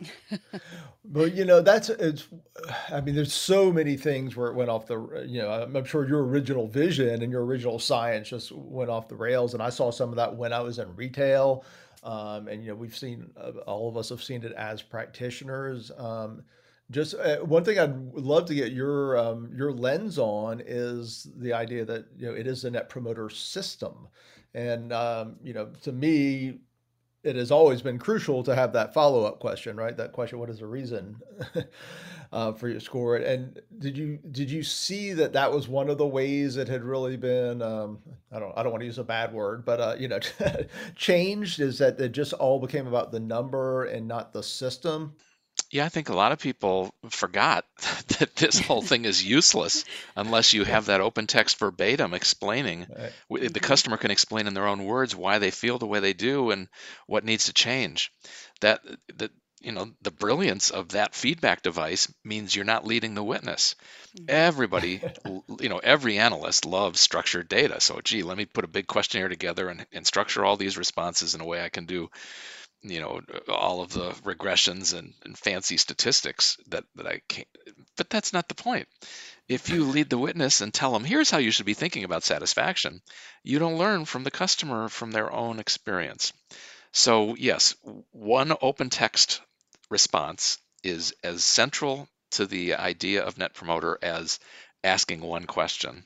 but 1.04 1.34
you 1.34 1.44
know 1.44 1.60
that's 1.60 1.88
it's 1.88 2.28
i 2.90 3.00
mean 3.00 3.14
there's 3.14 3.32
so 3.32 3.72
many 3.72 3.96
things 3.96 4.36
where 4.36 4.48
it 4.48 4.54
went 4.54 4.70
off 4.70 4.86
the 4.86 5.24
you 5.26 5.40
know 5.40 5.50
i'm 5.50 5.84
sure 5.84 6.06
your 6.08 6.24
original 6.24 6.66
vision 6.66 7.22
and 7.22 7.32
your 7.32 7.44
original 7.44 7.78
science 7.78 8.28
just 8.28 8.52
went 8.52 8.90
off 8.90 9.08
the 9.08 9.16
rails 9.16 9.54
and 9.54 9.62
i 9.62 9.70
saw 9.70 9.90
some 9.90 10.10
of 10.10 10.16
that 10.16 10.34
when 10.34 10.52
i 10.52 10.60
was 10.60 10.78
in 10.78 10.94
retail. 10.96 11.64
Um, 12.02 12.48
and 12.48 12.62
you 12.62 12.70
know 12.70 12.76
we've 12.76 12.96
seen 12.96 13.30
uh, 13.36 13.50
all 13.66 13.86
of 13.86 13.98
us 13.98 14.08
have 14.08 14.22
seen 14.22 14.42
it 14.42 14.52
as 14.52 14.80
practitioners. 14.80 15.90
Um, 15.98 16.44
just 16.90 17.14
uh, 17.14 17.36
one 17.38 17.62
thing 17.62 17.78
I'd 17.78 17.94
love 18.14 18.46
to 18.46 18.54
get 18.54 18.72
your 18.72 19.18
um, 19.18 19.50
your 19.54 19.70
lens 19.70 20.18
on 20.18 20.62
is 20.64 21.28
the 21.36 21.52
idea 21.52 21.84
that 21.84 22.06
you 22.16 22.26
know 22.26 22.32
it 22.34 22.46
is 22.46 22.64
a 22.64 22.70
net 22.70 22.88
promoter 22.88 23.28
system, 23.28 24.08
and 24.54 24.92
um, 24.92 25.36
you 25.42 25.52
know 25.52 25.66
to 25.82 25.92
me, 25.92 26.60
it 27.22 27.36
has 27.36 27.50
always 27.50 27.82
been 27.82 27.98
crucial 27.98 28.42
to 28.44 28.54
have 28.54 28.72
that 28.72 28.94
follow 28.94 29.24
up 29.24 29.40
question, 29.40 29.76
right? 29.76 29.96
That 29.96 30.12
question, 30.12 30.38
what 30.38 30.48
is 30.48 30.58
the 30.60 30.66
reason 30.66 31.16
uh, 32.32 32.52
for 32.52 32.68
your 32.68 32.80
score? 32.80 33.16
And 33.16 33.60
did 33.78 33.96
you 33.96 34.18
did 34.30 34.50
you 34.50 34.62
see 34.62 35.12
that 35.12 35.32
that 35.34 35.52
was 35.52 35.68
one 35.68 35.90
of 35.90 35.98
the 35.98 36.06
ways 36.06 36.56
it 36.56 36.68
had 36.68 36.82
really 36.82 37.16
been? 37.16 37.60
Um, 37.60 37.98
I 38.32 38.38
don't 38.38 38.56
I 38.56 38.62
don't 38.62 38.72
want 38.72 38.80
to 38.80 38.86
use 38.86 38.98
a 38.98 39.04
bad 39.04 39.32
word, 39.32 39.64
but 39.64 39.80
uh, 39.80 39.96
you 39.98 40.08
know, 40.08 40.20
changed 40.96 41.60
is 41.60 41.78
that 41.78 42.00
it 42.00 42.12
just 42.12 42.32
all 42.34 42.58
became 42.58 42.86
about 42.86 43.12
the 43.12 43.20
number 43.20 43.84
and 43.84 44.08
not 44.08 44.32
the 44.32 44.42
system. 44.42 45.14
Yeah, 45.70 45.84
I 45.84 45.88
think 45.88 46.08
a 46.08 46.14
lot 46.14 46.32
of 46.32 46.38
people 46.38 46.94
forgot 47.10 47.64
that 48.18 48.34
this 48.36 48.58
whole 48.66 48.82
thing 48.82 49.04
is 49.04 49.24
useless 49.24 49.84
unless 50.16 50.52
you 50.52 50.64
have 50.64 50.86
that 50.86 51.00
open 51.00 51.26
text 51.26 51.58
verbatim 51.58 52.14
explaining. 52.14 52.86
Right. 52.88 53.12
The 53.28 53.36
mm-hmm. 53.36 53.64
customer 53.64 53.96
can 53.96 54.10
explain 54.10 54.46
in 54.46 54.54
their 54.54 54.66
own 54.66 54.84
words 54.84 55.14
why 55.14 55.38
they 55.38 55.50
feel 55.50 55.78
the 55.78 55.86
way 55.86 56.00
they 56.00 56.12
do 56.12 56.50
and 56.50 56.68
what 57.06 57.24
needs 57.24 57.46
to 57.46 57.52
change. 57.52 58.12
That 58.60 58.80
that 59.16 59.30
you 59.60 59.72
know 59.72 59.90
the 60.02 60.10
brilliance 60.10 60.70
of 60.70 60.90
that 60.90 61.14
feedback 61.14 61.62
device 61.62 62.12
means 62.24 62.56
you're 62.56 62.64
not 62.64 62.86
leading 62.86 63.14
the 63.14 63.22
witness. 63.22 63.76
Mm-hmm. 64.16 64.24
Everybody, 64.28 65.02
you 65.60 65.68
know, 65.68 65.78
every 65.78 66.18
analyst 66.18 66.64
loves 66.64 67.00
structured 67.00 67.48
data. 67.48 67.80
So, 67.80 68.00
gee, 68.02 68.22
let 68.22 68.36
me 68.36 68.46
put 68.46 68.64
a 68.64 68.68
big 68.68 68.86
questionnaire 68.86 69.28
together 69.28 69.68
and, 69.68 69.86
and 69.92 70.06
structure 70.06 70.44
all 70.44 70.56
these 70.56 70.78
responses 70.78 71.34
in 71.34 71.40
a 71.40 71.46
way 71.46 71.62
I 71.62 71.68
can 71.68 71.86
do 71.86 72.10
you 72.82 73.00
know 73.00 73.20
all 73.48 73.82
of 73.82 73.92
the 73.92 74.10
regressions 74.24 74.96
and, 74.96 75.12
and, 75.24 75.36
fancy 75.36 75.76
statistics 75.76 76.56
that 76.68 76.84
that 76.96 77.06
I 77.06 77.20
can't. 77.28 77.48
But 77.96 78.10
that's 78.10 78.32
not 78.32 78.48
the 78.48 78.54
point. 78.54 78.88
If 79.48 79.68
you 79.68 79.84
lead 79.84 80.08
the 80.08 80.18
witness 80.18 80.60
and 80.60 80.72
tell 80.72 80.92
them, 80.92 81.04
here's 81.04 81.30
how 81.30 81.38
you 81.38 81.50
should 81.50 81.66
be 81.66 81.74
thinking 81.74 82.04
about 82.04 82.22
satisfaction, 82.22 83.02
you 83.42 83.58
don't 83.58 83.78
learn 83.78 84.04
from 84.04 84.24
the 84.24 84.30
customer 84.30 84.88
from 84.88 85.10
their 85.10 85.30
own 85.30 85.58
experience. 85.58 86.32
So 86.92 87.34
yes, 87.36 87.74
one 88.12 88.52
open 88.62 88.90
text 88.90 89.40
response 89.90 90.58
is 90.82 91.14
as 91.22 91.44
central 91.44 92.08
to 92.32 92.46
the 92.46 92.74
idea 92.74 93.24
of 93.24 93.38
net 93.38 93.54
promoter 93.54 93.98
as 94.00 94.38
asking 94.82 95.20
one 95.20 95.46
question. 95.46 96.04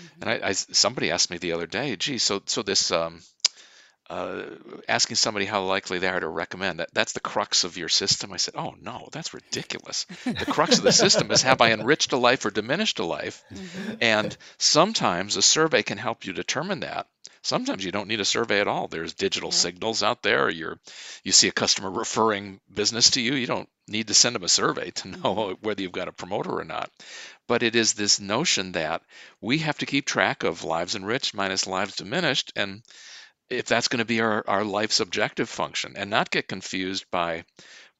Mm-hmm. 0.00 0.22
And 0.22 0.30
I, 0.30 0.48
I, 0.48 0.52
somebody 0.52 1.10
asked 1.10 1.30
me 1.30 1.38
the 1.38 1.52
other 1.52 1.66
day, 1.66 1.96
gee, 1.96 2.18
so 2.18 2.42
so 2.46 2.62
this 2.62 2.90
um, 2.90 3.22
uh, 4.10 4.42
asking 4.88 5.16
somebody 5.16 5.46
how 5.46 5.64
likely 5.64 5.98
they 5.98 6.08
are 6.08 6.20
to 6.20 6.28
recommend. 6.28 6.80
That 6.80 6.92
that's 6.92 7.12
the 7.12 7.20
crux 7.20 7.64
of 7.64 7.76
your 7.76 7.88
system. 7.88 8.32
I 8.32 8.36
said 8.36 8.54
oh 8.56 8.74
no 8.80 9.08
that's 9.12 9.34
ridiculous. 9.34 10.06
The 10.24 10.46
crux 10.46 10.78
of 10.78 10.84
the 10.84 10.92
system 10.92 11.30
is 11.30 11.42
have 11.42 11.60
i 11.60 11.72
enriched 11.72 12.12
a 12.12 12.16
life 12.16 12.44
or 12.44 12.50
diminished 12.50 12.98
a 12.98 13.04
life? 13.04 13.42
Mm-hmm. 13.54 13.94
and 14.00 14.36
sometimes 14.58 15.36
a 15.36 15.42
survey 15.42 15.82
can 15.82 15.96
help 15.96 16.26
you 16.26 16.32
determine 16.32 16.80
that. 16.80 17.06
Sometimes 17.42 17.84
you 17.84 17.92
don't 17.92 18.08
need 18.08 18.20
a 18.20 18.24
survey 18.24 18.60
at 18.60 18.68
all. 18.68 18.88
There's 18.88 19.12
digital 19.12 19.50
yeah. 19.50 19.56
signals 19.56 20.02
out 20.02 20.22
there. 20.22 20.48
You're 20.48 20.78
you 21.22 21.32
see 21.32 21.48
a 21.48 21.52
customer 21.52 21.90
referring 21.90 22.60
business 22.72 23.10
to 23.10 23.20
you. 23.20 23.34
You 23.34 23.46
don't 23.46 23.68
need 23.86 24.08
to 24.08 24.14
send 24.14 24.34
them 24.34 24.44
a 24.44 24.48
survey 24.48 24.90
to 24.92 25.08
know 25.08 25.34
mm-hmm. 25.34 25.52
whether 25.66 25.82
you've 25.82 25.92
got 25.92 26.08
a 26.08 26.12
promoter 26.12 26.58
or 26.58 26.64
not. 26.64 26.90
But 27.46 27.62
it 27.62 27.76
is 27.76 27.92
this 27.92 28.18
notion 28.18 28.72
that 28.72 29.02
we 29.40 29.58
have 29.58 29.78
to 29.78 29.86
keep 29.86 30.06
track 30.06 30.42
of 30.42 30.64
lives 30.64 30.94
enriched 30.94 31.34
minus 31.34 31.66
lives 31.66 31.96
diminished. 31.96 32.52
And 32.56 32.82
if 33.50 33.66
that's 33.66 33.88
going 33.88 33.98
to 33.98 34.04
be 34.04 34.20
our, 34.20 34.44
our 34.46 34.64
life's 34.64 35.00
objective 35.00 35.48
function 35.48 35.94
and 35.96 36.10
not 36.10 36.30
get 36.30 36.48
confused 36.48 37.06
by 37.10 37.44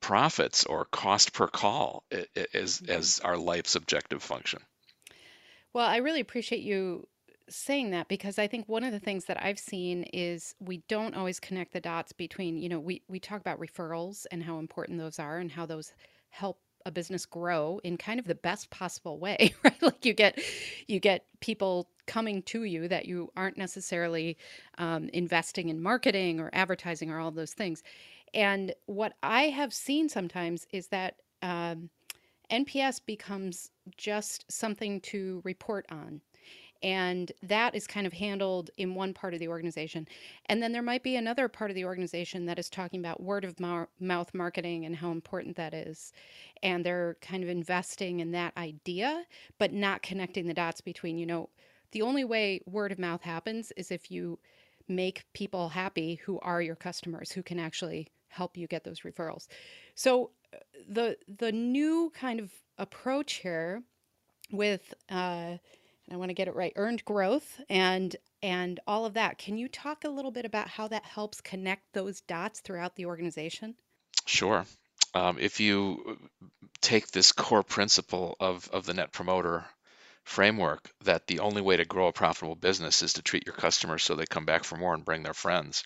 profits 0.01 0.65
or 0.65 0.85
cost 0.87 1.33
per 1.33 1.47
call 1.47 2.05
as, 2.11 2.81
mm-hmm. 2.81 2.91
as 2.91 3.21
our 3.25 3.37
life's 3.37 3.75
objective 3.75 4.23
function. 4.23 4.61
Well, 5.73 5.87
I 5.87 5.97
really 5.99 6.21
appreciate 6.21 6.63
you 6.63 7.07
saying 7.49 7.91
that 7.91 8.09
because 8.09 8.39
I 8.39 8.47
think 8.47 8.69
one 8.69 8.85
of 8.85 8.93
the 8.93 9.01
things 9.01 9.27
that 9.27 9.43
I've 9.43 9.59
seen 9.59 10.05
is 10.13 10.55
we 10.61 10.83
don't 10.89 11.15
always 11.15 11.41
connect 11.41 11.73
the 11.73 11.81
dots 11.81 12.13
between, 12.13 12.57
you 12.57 12.69
know, 12.69 12.81
we, 12.81 13.03
we 13.09 13.21
talk 13.21 13.41
about 13.41 13.61
referrals 13.61 14.27
and 14.31 14.43
how 14.43 14.59
important 14.59 14.99
those 14.99 15.19
are 15.19 15.39
and 15.39 15.51
how 15.51 15.67
those 15.67 15.93
help 16.31 16.59
a 16.87 16.91
business 16.91 17.27
grow 17.27 17.81
in 17.85 17.97
kind 17.97 18.21
of 18.21 18.27
the 18.27 18.35
best 18.35 18.71
possible 18.71 19.19
way 19.19 19.55
right? 19.65 19.83
Like 19.83 20.05
you 20.05 20.15
get 20.15 20.39
you 20.87 21.01
get 21.01 21.27
people 21.41 21.89
coming 22.07 22.43
to 22.43 22.65
you 22.65 22.89
that 22.89 23.07
you 23.07 23.31
aren't 23.37 23.57
necessarily 23.57 24.37
um, 24.79 25.09
investing 25.13 25.69
in 25.69 25.83
marketing 25.83 26.41
or 26.41 26.51
advertising 26.53 27.11
or 27.11 27.19
all 27.19 27.31
those 27.31 27.53
things. 27.55 27.83
And 28.35 28.75
what 28.87 29.15
i 29.23 29.45
have 29.45 29.73
seen 29.73 30.09
sometimes 30.09 30.67
is 30.73 30.89
that 30.89 31.17
um, 31.43 31.89
nps 32.51 33.01
becomes 33.07 33.71
just 33.97 34.45
something 34.51 35.01
to 35.01 35.41
report 35.45 35.87
on 35.91 36.21
and 36.85 37.33
that 37.43 37.75
is 37.75 37.87
kind 37.87 38.07
of 38.07 38.13
handled 38.13 38.69
in 38.77 38.95
one 38.95 39.15
part 39.15 39.33
of 39.33 39.41
the 39.41 39.49
organization. 39.49 40.07
And 40.47 40.63
then 40.63 40.71
there 40.71 40.83
might 40.83 41.03
be 41.03 41.17
another 41.17 41.49
part 41.49 41.71
of 41.71 41.75
the 41.75 41.87
organization 41.87 42.45
that 42.45 42.59
is 42.59 42.69
talking 42.69 43.01
about 43.01 43.23
word 43.23 43.43
of 43.47 43.59
mouth 43.59 44.35
marketing 44.35 44.85
and 44.85 44.95
how 44.95 45.11
important 45.11 45.57
that 45.57 45.73
is. 45.73 46.13
And 46.63 46.85
they're 46.85 47.17
kind 47.23 47.43
of 47.43 47.49
investing 47.49 48.21
in 48.21 48.33
that 48.33 48.53
idea, 48.59 49.25
but 49.59 49.73
not 49.73 50.03
connecting 50.03 50.47
the 50.47 50.53
dots 50.53 50.83
between, 50.83 51.17
you 51.17 51.25
know, 51.25 51.49
the 51.93 52.03
only 52.03 52.23
way 52.25 52.61
word 52.67 52.93
of 52.93 52.99
mouth 52.99 53.23
happens 53.23 53.73
is 53.79 53.91
if 53.91 54.11
you 54.11 54.39
make 54.87 55.25
people 55.33 55.71
happy 55.71 56.17
who 56.17 56.39
are 56.41 56.61
your 56.61 56.77
customers 56.77 57.33
who 57.33 57.43
can 57.43 57.59
actually 57.59 58.09
help 58.29 58.59
you 58.59 58.67
get 58.67 58.85
those 58.85 59.01
referrals. 59.01 59.47
So 59.95 60.33
uh, 60.53 60.59
the 60.87 61.17
the 61.39 61.51
new 61.53 62.13
kind 62.15 62.41
of 62.41 62.53
approach 62.77 63.35
here 63.35 63.83
with 64.51 64.93
uh, 65.09 65.57
I 66.11 66.17
want 66.17 66.31
to 66.31 66.35
get 66.35 66.49
it 66.49 66.55
right, 66.55 66.73
earned 66.77 67.05
growth 67.05 67.61
and 67.69 68.15
and 68.43 68.79
all 68.87 69.07
of 69.07 69.15
that. 69.15 69.39
Can 69.39 69.57
you 69.57 69.69
talk 69.69 70.05
a 70.05 70.11
little 70.11 70.31
bit 70.31 70.45
about 70.45 70.69
how 70.69 70.89
that 70.89 71.05
helps 71.05 71.41
connect 71.41 71.93
those 71.93 72.21
dots 72.21 72.61
throughout 72.61 72.95
the 72.97 73.07
organization? 73.07 73.75
Sure. 74.27 74.67
Um, 75.15 75.39
if 75.39 75.61
you 75.61 76.19
take 76.81 77.11
this 77.11 77.33
core 77.33 77.63
principle 77.63 78.37
of, 78.41 78.69
of 78.73 78.85
the 78.85 78.95
net 78.95 79.13
promoter 79.13 79.65
framework 80.25 80.91
that 81.05 81.27
the 81.27 81.41
only 81.41 81.63
way 81.63 81.77
to 81.77 81.85
grow 81.85 82.09
a 82.09 82.13
profitable 82.13 82.57
business 82.57 83.03
is 83.03 83.15
to 83.15 83.23
treat 83.23 83.47
your 83.47 83.55
customers 83.55 84.03
so 84.03 84.15
they 84.15 84.27
come 84.27 84.45
back 84.45 84.65
for 84.65 84.77
more 84.77 84.95
and 84.95 85.05
bring 85.05 85.23
their 85.23 85.35
friends. 85.35 85.85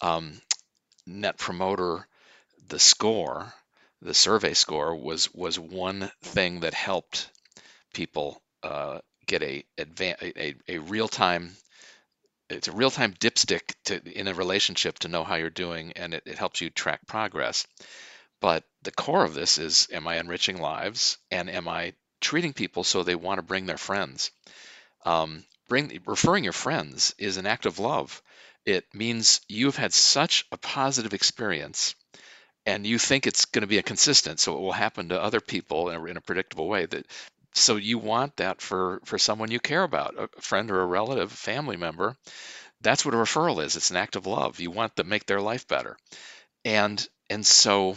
Um, 0.00 0.40
net 1.06 1.36
promoter, 1.36 2.06
the 2.68 2.78
score, 2.78 3.52
the 4.00 4.14
survey 4.14 4.54
score 4.54 4.96
was 4.96 5.32
was 5.34 5.58
one 5.58 6.10
thing 6.22 6.60
that 6.60 6.74
helped 6.74 7.30
people 7.92 8.42
uh, 8.62 9.00
get 9.26 9.42
a, 9.42 9.64
a, 9.78 10.54
a 10.68 10.78
real 10.78 11.08
time 11.08 11.50
it's 12.50 12.68
a 12.68 12.72
real 12.72 12.90
time 12.90 13.14
dipstick 13.14 13.74
to, 13.84 14.00
in 14.18 14.28
a 14.28 14.34
relationship 14.34 14.98
to 14.98 15.08
know 15.08 15.24
how 15.24 15.36
you're 15.36 15.50
doing 15.50 15.92
and 15.96 16.14
it, 16.14 16.22
it 16.26 16.38
helps 16.38 16.60
you 16.60 16.70
track 16.70 17.06
progress 17.06 17.66
but 18.44 18.64
the 18.82 18.92
core 18.92 19.24
of 19.24 19.32
this 19.32 19.56
is 19.56 19.88
am 19.90 20.06
I 20.06 20.18
enriching 20.18 20.60
lives 20.60 21.16
and 21.30 21.48
am 21.48 21.66
I 21.66 21.94
treating 22.20 22.52
people 22.52 22.84
so 22.84 23.02
they 23.02 23.14
want 23.14 23.38
to 23.38 23.42
bring 23.42 23.64
their 23.64 23.78
friends? 23.78 24.30
Um, 25.06 25.44
bring 25.66 26.02
referring 26.04 26.44
your 26.44 26.52
friends 26.52 27.14
is 27.16 27.38
an 27.38 27.46
act 27.46 27.64
of 27.64 27.78
love. 27.78 28.22
It 28.66 28.84
means 28.94 29.40
you've 29.48 29.76
had 29.76 29.94
such 29.94 30.44
a 30.52 30.58
positive 30.58 31.14
experience 31.14 31.94
and 32.66 32.86
you 32.86 32.98
think 32.98 33.26
it's 33.26 33.46
going 33.46 33.62
to 33.62 33.66
be 33.66 33.78
a 33.78 33.82
consistent 33.82 34.40
so 34.40 34.56
it 34.56 34.60
will 34.60 34.72
happen 34.72 35.08
to 35.08 35.22
other 35.22 35.40
people 35.40 35.88
in 35.88 35.96
a, 35.96 36.04
in 36.04 36.16
a 36.18 36.20
predictable 36.20 36.68
way 36.68 36.84
that 36.84 37.06
so 37.54 37.76
you 37.76 37.98
want 37.98 38.36
that 38.36 38.60
for 38.60 39.00
for 39.04 39.18
someone 39.18 39.50
you 39.50 39.60
care 39.60 39.84
about 39.84 40.14
a 40.18 40.28
friend 40.40 40.70
or 40.70 40.80
a 40.80 40.86
relative 40.86 41.32
a 41.32 41.36
family 41.36 41.76
member. 41.76 42.16
That's 42.80 43.04
what 43.04 43.14
a 43.14 43.18
referral 43.18 43.64
is. 43.64 43.76
It's 43.76 43.90
an 43.90 43.96
act 43.96 44.16
of 44.16 44.26
love. 44.26 44.60
You 44.60 44.70
want 44.70 44.96
to 44.96 45.04
make 45.04 45.26
their 45.26 45.40
life 45.40 45.66
better. 45.68 45.96
And 46.64 47.06
and 47.30 47.46
so 47.46 47.96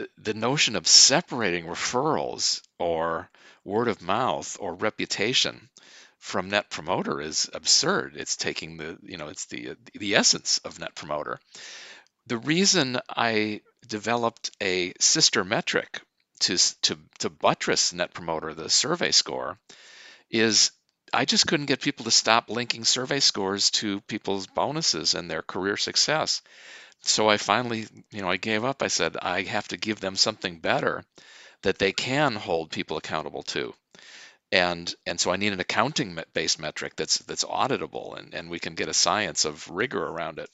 uh, 0.00 0.04
the 0.18 0.34
notion 0.34 0.76
of 0.76 0.86
separating 0.86 1.66
referrals 1.66 2.62
or 2.78 3.30
word 3.64 3.88
of 3.88 4.02
mouth 4.02 4.56
or 4.60 4.74
reputation 4.74 5.68
from 6.18 6.48
net 6.48 6.70
promoter 6.70 7.20
is 7.20 7.50
absurd. 7.52 8.16
It's 8.16 8.36
taking 8.36 8.78
the 8.78 8.98
you 9.02 9.18
know 9.18 9.28
it's 9.28 9.46
the 9.46 9.76
the 9.94 10.14
essence 10.16 10.58
of 10.64 10.80
net 10.80 10.94
promoter. 10.94 11.38
The 12.26 12.38
reason 12.38 12.98
i 13.10 13.60
developed 13.86 14.50
a 14.62 14.94
sister 14.98 15.44
metric 15.44 16.00
to 16.40 16.58
to 16.82 16.98
to 17.18 17.30
buttress 17.30 17.92
net 17.92 18.12
promoter 18.14 18.54
the 18.54 18.70
survey 18.70 19.10
score 19.10 19.58
is 20.30 20.70
I 21.12 21.24
just 21.24 21.46
couldn't 21.46 21.66
get 21.66 21.80
people 21.80 22.04
to 22.06 22.10
stop 22.10 22.50
linking 22.50 22.84
survey 22.84 23.20
scores 23.20 23.70
to 23.72 24.00
people's 24.02 24.46
bonuses 24.48 25.14
and 25.14 25.30
their 25.30 25.42
career 25.42 25.76
success 25.76 26.42
so 27.06 27.28
I 27.28 27.36
finally, 27.36 27.86
you 28.10 28.22
know, 28.22 28.30
I 28.30 28.36
gave 28.36 28.64
up. 28.64 28.82
I 28.82 28.88
said, 28.88 29.16
I 29.16 29.42
have 29.42 29.68
to 29.68 29.76
give 29.76 30.00
them 30.00 30.16
something 30.16 30.58
better 30.58 31.04
that 31.62 31.78
they 31.78 31.92
can 31.92 32.34
hold 32.34 32.70
people 32.70 32.96
accountable 32.96 33.42
to. 33.44 33.74
And, 34.52 34.92
and 35.06 35.20
so 35.20 35.30
I 35.32 35.36
need 35.36 35.52
an 35.52 35.60
accounting 35.60 36.18
based 36.32 36.58
metric 36.58 36.96
that's 36.96 37.18
that's 37.18 37.44
auditable 37.44 38.18
and, 38.18 38.34
and 38.34 38.50
we 38.50 38.58
can 38.58 38.74
get 38.74 38.88
a 38.88 38.94
science 38.94 39.44
of 39.44 39.68
rigor 39.68 40.02
around 40.02 40.38
it. 40.38 40.50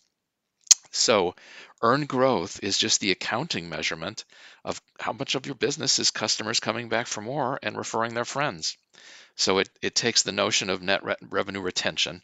So 0.91 1.35
earned 1.83 2.09
growth 2.09 2.61
is 2.63 2.79
just 2.79 3.01
the 3.01 3.13
accounting 3.13 3.69
measurement 3.69 4.25
of 4.65 4.81
how 4.99 5.13
much 5.13 5.35
of 5.35 5.47
your 5.47 5.55
business 5.55 5.99
is 5.99 6.11
customers 6.11 6.61
coming 6.61 6.89
back 6.89 7.07
for 7.07 7.21
more 7.21 7.59
and 7.63 7.77
referring 7.77 8.15
their 8.15 8.25
friends. 8.25 8.77
So 9.37 9.59
it, 9.59 9.71
it 9.81 9.95
takes 9.95 10.23
the 10.23 10.33
notion 10.33 10.69
of 10.69 10.83
net 10.83 11.05
re- 11.05 11.17
revenue 11.23 11.61
retention, 11.61 12.23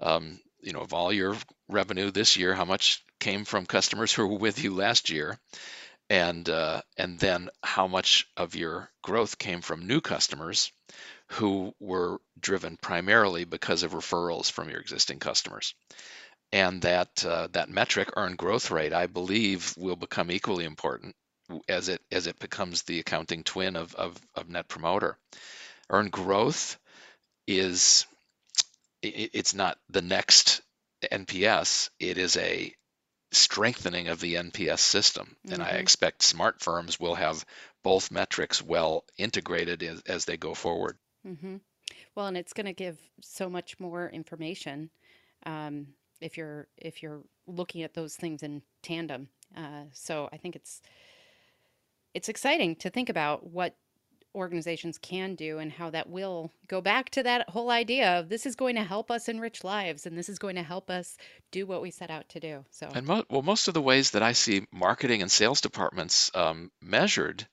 um, 0.00 0.40
you 0.60 0.72
know, 0.72 0.80
of 0.80 0.94
all 0.94 1.12
your 1.12 1.36
revenue 1.68 2.10
this 2.10 2.36
year, 2.36 2.54
how 2.54 2.64
much 2.64 3.04
came 3.18 3.44
from 3.44 3.66
customers 3.66 4.12
who 4.12 4.26
were 4.26 4.38
with 4.38 4.62
you 4.62 4.74
last 4.74 5.10
year, 5.10 5.38
and 6.08 6.48
uh, 6.48 6.80
and 6.96 7.18
then 7.18 7.50
how 7.62 7.86
much 7.86 8.28
of 8.36 8.54
your 8.54 8.90
growth 9.02 9.38
came 9.38 9.60
from 9.60 9.86
new 9.86 10.00
customers 10.00 10.72
who 11.28 11.74
were 11.80 12.20
driven 12.38 12.76
primarily 12.76 13.44
because 13.44 13.82
of 13.82 13.92
referrals 13.92 14.50
from 14.50 14.70
your 14.70 14.80
existing 14.80 15.18
customers. 15.18 15.74
And 16.52 16.82
that 16.82 17.24
uh, 17.24 17.48
that 17.52 17.68
metric, 17.68 18.10
earned 18.16 18.38
growth 18.38 18.70
rate, 18.70 18.92
I 18.92 19.06
believe 19.06 19.74
will 19.76 19.96
become 19.96 20.30
equally 20.30 20.64
important 20.64 21.14
as 21.68 21.88
it 21.88 22.00
as 22.10 22.26
it 22.26 22.38
becomes 22.38 22.82
the 22.82 23.00
accounting 23.00 23.42
twin 23.42 23.76
of, 23.76 23.94
of, 23.94 24.16
of 24.34 24.48
net 24.48 24.68
promoter. 24.68 25.18
Earned 25.90 26.12
growth 26.12 26.78
is 27.46 28.06
it, 29.02 29.30
it's 29.34 29.54
not 29.54 29.78
the 29.90 30.02
next 30.02 30.62
NPS. 31.02 31.90
It 31.98 32.18
is 32.18 32.36
a 32.36 32.72
strengthening 33.32 34.08
of 34.08 34.20
the 34.20 34.34
NPS 34.34 34.78
system. 34.78 35.36
Mm-hmm. 35.44 35.54
And 35.54 35.62
I 35.62 35.70
mm-hmm. 35.70 35.78
expect 35.78 36.22
smart 36.22 36.60
firms 36.60 36.98
will 36.98 37.14
have 37.14 37.44
both 37.82 38.10
metrics 38.10 38.62
well 38.62 39.04
integrated 39.18 39.82
as, 39.82 40.00
as 40.02 40.24
they 40.24 40.36
go 40.36 40.54
forward. 40.54 40.96
Mm-hmm. 41.26 41.56
Well, 42.14 42.26
and 42.26 42.36
it's 42.36 42.52
going 42.52 42.66
to 42.66 42.72
give 42.72 42.98
so 43.20 43.48
much 43.48 43.78
more 43.78 44.08
information 44.08 44.90
um, 45.44 45.88
if 46.20 46.36
you're 46.36 46.68
if 46.76 47.02
you're 47.02 47.22
looking 47.46 47.82
at 47.82 47.94
those 47.94 48.16
things 48.16 48.42
in 48.42 48.62
tandem. 48.82 49.28
Uh, 49.56 49.84
so 49.92 50.28
I 50.32 50.36
think 50.36 50.56
it's 50.56 50.82
it's 52.14 52.28
exciting 52.28 52.76
to 52.76 52.90
think 52.90 53.08
about 53.08 53.46
what 53.46 53.76
organizations 54.36 54.98
can 54.98 55.34
do 55.34 55.58
and 55.58 55.72
how 55.72 55.90
that 55.90 56.08
will 56.08 56.52
go 56.68 56.80
back 56.80 57.08
to 57.08 57.22
that 57.22 57.48
whole 57.48 57.70
idea 57.70 58.18
of 58.18 58.28
this 58.28 58.44
is 58.44 58.54
going 58.54 58.76
to 58.76 58.84
help 58.84 59.10
us 59.10 59.28
enrich 59.28 59.64
lives 59.64 60.04
and 60.04 60.16
this 60.16 60.28
is 60.28 60.38
going 60.38 60.56
to 60.56 60.62
help 60.62 60.90
us 60.90 61.16
do 61.50 61.64
what 61.64 61.80
we 61.80 61.90
set 61.90 62.10
out 62.10 62.28
to 62.28 62.38
do 62.38 62.62
so 62.70 62.86
and 62.94 63.06
mo- 63.06 63.24
well 63.30 63.40
most 63.40 63.66
of 63.66 63.72
the 63.72 63.80
ways 63.80 64.10
that 64.10 64.22
i 64.22 64.32
see 64.32 64.66
marketing 64.70 65.22
and 65.22 65.32
sales 65.32 65.62
departments 65.62 66.30
um, 66.34 66.70
measured 66.82 67.46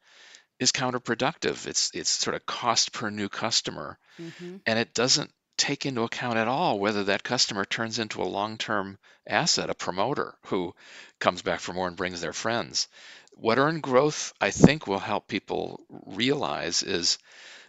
is 0.60 0.74
counterproductive 0.74 1.66
it's 1.68 1.90
it's 1.94 2.10
sort 2.10 2.36
of 2.36 2.46
cost 2.46 2.92
per 2.92 3.10
new 3.10 3.30
customer 3.30 3.98
mm-hmm. 4.20 4.58
and 4.66 4.78
it 4.78 4.94
doesn't 4.94 5.32
take 5.58 5.86
into 5.86 6.02
account 6.02 6.38
at 6.38 6.48
all 6.48 6.80
whether 6.80 7.06
that 7.06 7.24
customer 7.24 7.66
turns 7.66 8.00
into 8.00 8.22
a 8.22 8.26
long-term 8.26 8.98
asset 9.28 9.70
a 9.70 9.76
promoter 9.76 10.36
who 10.48 10.74
comes 11.20 11.42
back 11.42 11.60
for 11.60 11.74
more 11.74 11.88
and 11.88 11.98
brings 11.98 12.22
their 12.22 12.34
friends 12.34 12.88
what 13.36 13.58
earned 13.58 13.82
growth 13.82 14.34
I 14.40 14.52
think 14.52 14.88
will 14.88 15.00
help 15.00 15.28
people 15.28 15.84
realize 16.06 16.84
is 16.84 17.18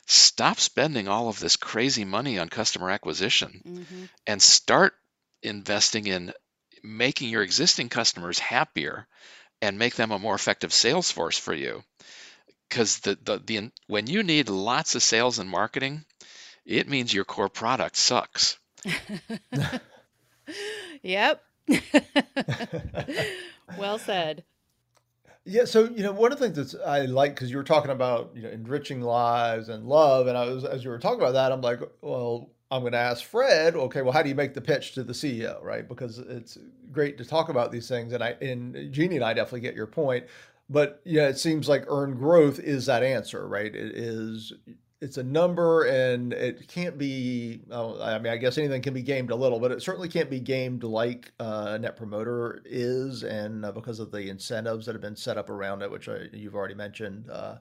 stop 0.07 0.59
spending 0.59 1.09
all 1.09 1.29
of 1.29 1.41
this 1.41 1.57
crazy 1.57 2.05
money 2.05 2.39
on 2.39 2.49
customer 2.49 2.91
acquisition 2.91 3.63
mm-hmm. 3.67 4.05
and 4.27 4.43
start 4.43 4.95
investing 5.43 6.07
in 6.07 6.33
making 6.83 7.31
your 7.31 7.43
existing 7.43 7.89
customers 7.89 8.39
happier 8.39 9.07
and 9.63 9.79
make 9.79 9.95
them 9.95 10.11
a 10.11 10.19
more 10.19 10.35
effective 10.35 10.73
sales 10.73 11.11
force 11.11 11.39
for 11.39 11.55
you 11.55 11.83
because 12.69 12.99
the, 13.01 13.19
the, 13.23 13.39
the 13.39 13.71
when 13.87 14.07
you 14.07 14.23
need 14.23 14.49
lots 14.49 14.95
of 14.95 15.03
sales 15.03 15.39
and 15.39 15.49
marketing 15.49 16.05
it 16.65 16.89
means 16.89 17.13
your 17.13 17.25
core 17.25 17.49
product 17.49 17.97
sucks 17.97 18.59
yep 21.03 21.43
well 23.79 23.99
said 23.99 24.45
yeah, 25.47 25.67
so 25.67 25.85
you 25.85 26.03
know, 26.03 26.13
one 26.13 26.33
of 26.33 26.39
the 26.39 26.49
things 26.49 26.73
that 26.73 26.83
I 26.87 27.03
like 27.03 27.35
because 27.35 27.51
you 27.51 27.59
were 27.59 27.65
talking 27.65 27.91
about 27.91 28.33
you 28.35 28.43
know 28.43 28.49
enriching 28.49 29.03
lives 29.03 29.69
and 29.69 29.87
love, 29.87 30.27
and 30.27 30.39
I 30.39 30.47
was 30.47 30.65
as 30.65 30.85
you 30.85 30.91
were 30.91 30.99
talking 30.99 31.21
about 31.21 31.35
that, 31.35 31.53
I'm 31.53 31.61
like, 31.61 31.81
well, 32.01 32.51
I'm 32.71 32.81
going 32.81 32.93
to 32.93 32.99
ask 32.99 33.23
Fred. 33.23 33.77
Okay, 33.77 34.01
well, 34.01 34.13
how 34.13 34.23
do 34.23 34.31
you 34.31 34.35
make 34.35 34.55
the 34.55 34.63
pitch 34.63 34.93
to 34.93 35.05
the 35.05 35.13
CEO, 35.13 35.63
right? 35.63 35.87
Because 35.87 36.19
it's 36.19 36.57
great 36.91 37.19
to 37.19 37.27
talk 37.27 37.51
about 37.51 37.73
these 37.73 37.89
things, 37.89 38.15
and 38.15 38.25
I 38.25 38.31
and 38.41 38.91
Jeannie 38.91 39.17
and 39.17 39.25
I 39.25 39.35
definitely 39.35 39.61
get 39.61 39.75
your 39.75 39.87
point, 39.87 40.25
but 40.71 41.03
yeah, 41.05 41.29
it 41.29 41.37
seems 41.37 41.69
like 41.69 41.85
earned 41.89 42.19
growth 42.19 42.59
is 42.59 42.87
that 42.87 43.03
answer, 43.03 43.47
right? 43.47 43.75
It 43.75 43.95
is 43.95 44.55
it's 45.05 45.19
a 45.19 45.23
number 45.23 45.85
and 45.85 46.33
it 46.33 46.67
can't 46.67 46.97
be 46.97 47.61
uh, 47.71 48.01
i 48.03 48.19
mean 48.19 48.33
i 48.33 48.37
guess 48.39 48.57
anything 48.57 48.81
can 48.81 48.95
be 48.95 49.03
gamed 49.03 49.31
a 49.31 49.37
little 49.37 49.61
but 49.61 49.71
it 49.71 49.83
certainly 49.83 50.09
can't 50.09 50.31
be 50.31 50.41
gamed 50.41 50.83
like 50.83 51.31
uh, 51.39 51.77
net 51.79 51.95
promoter 51.95 52.63
is 52.65 53.23
and 53.23 53.67
uh, 53.67 53.71
because 53.71 54.01
of 54.01 54.11
the 54.11 54.31
incentives 54.31 54.87
that 54.87 54.95
have 54.95 55.03
been 55.03 55.15
set 55.15 55.37
up 55.37 55.51
around 55.51 55.83
it 55.83 55.91
which 55.91 56.09
I, 56.09 56.29
you've 56.33 56.55
already 56.55 56.75
mentioned 56.75 57.29
uh, 57.31 57.57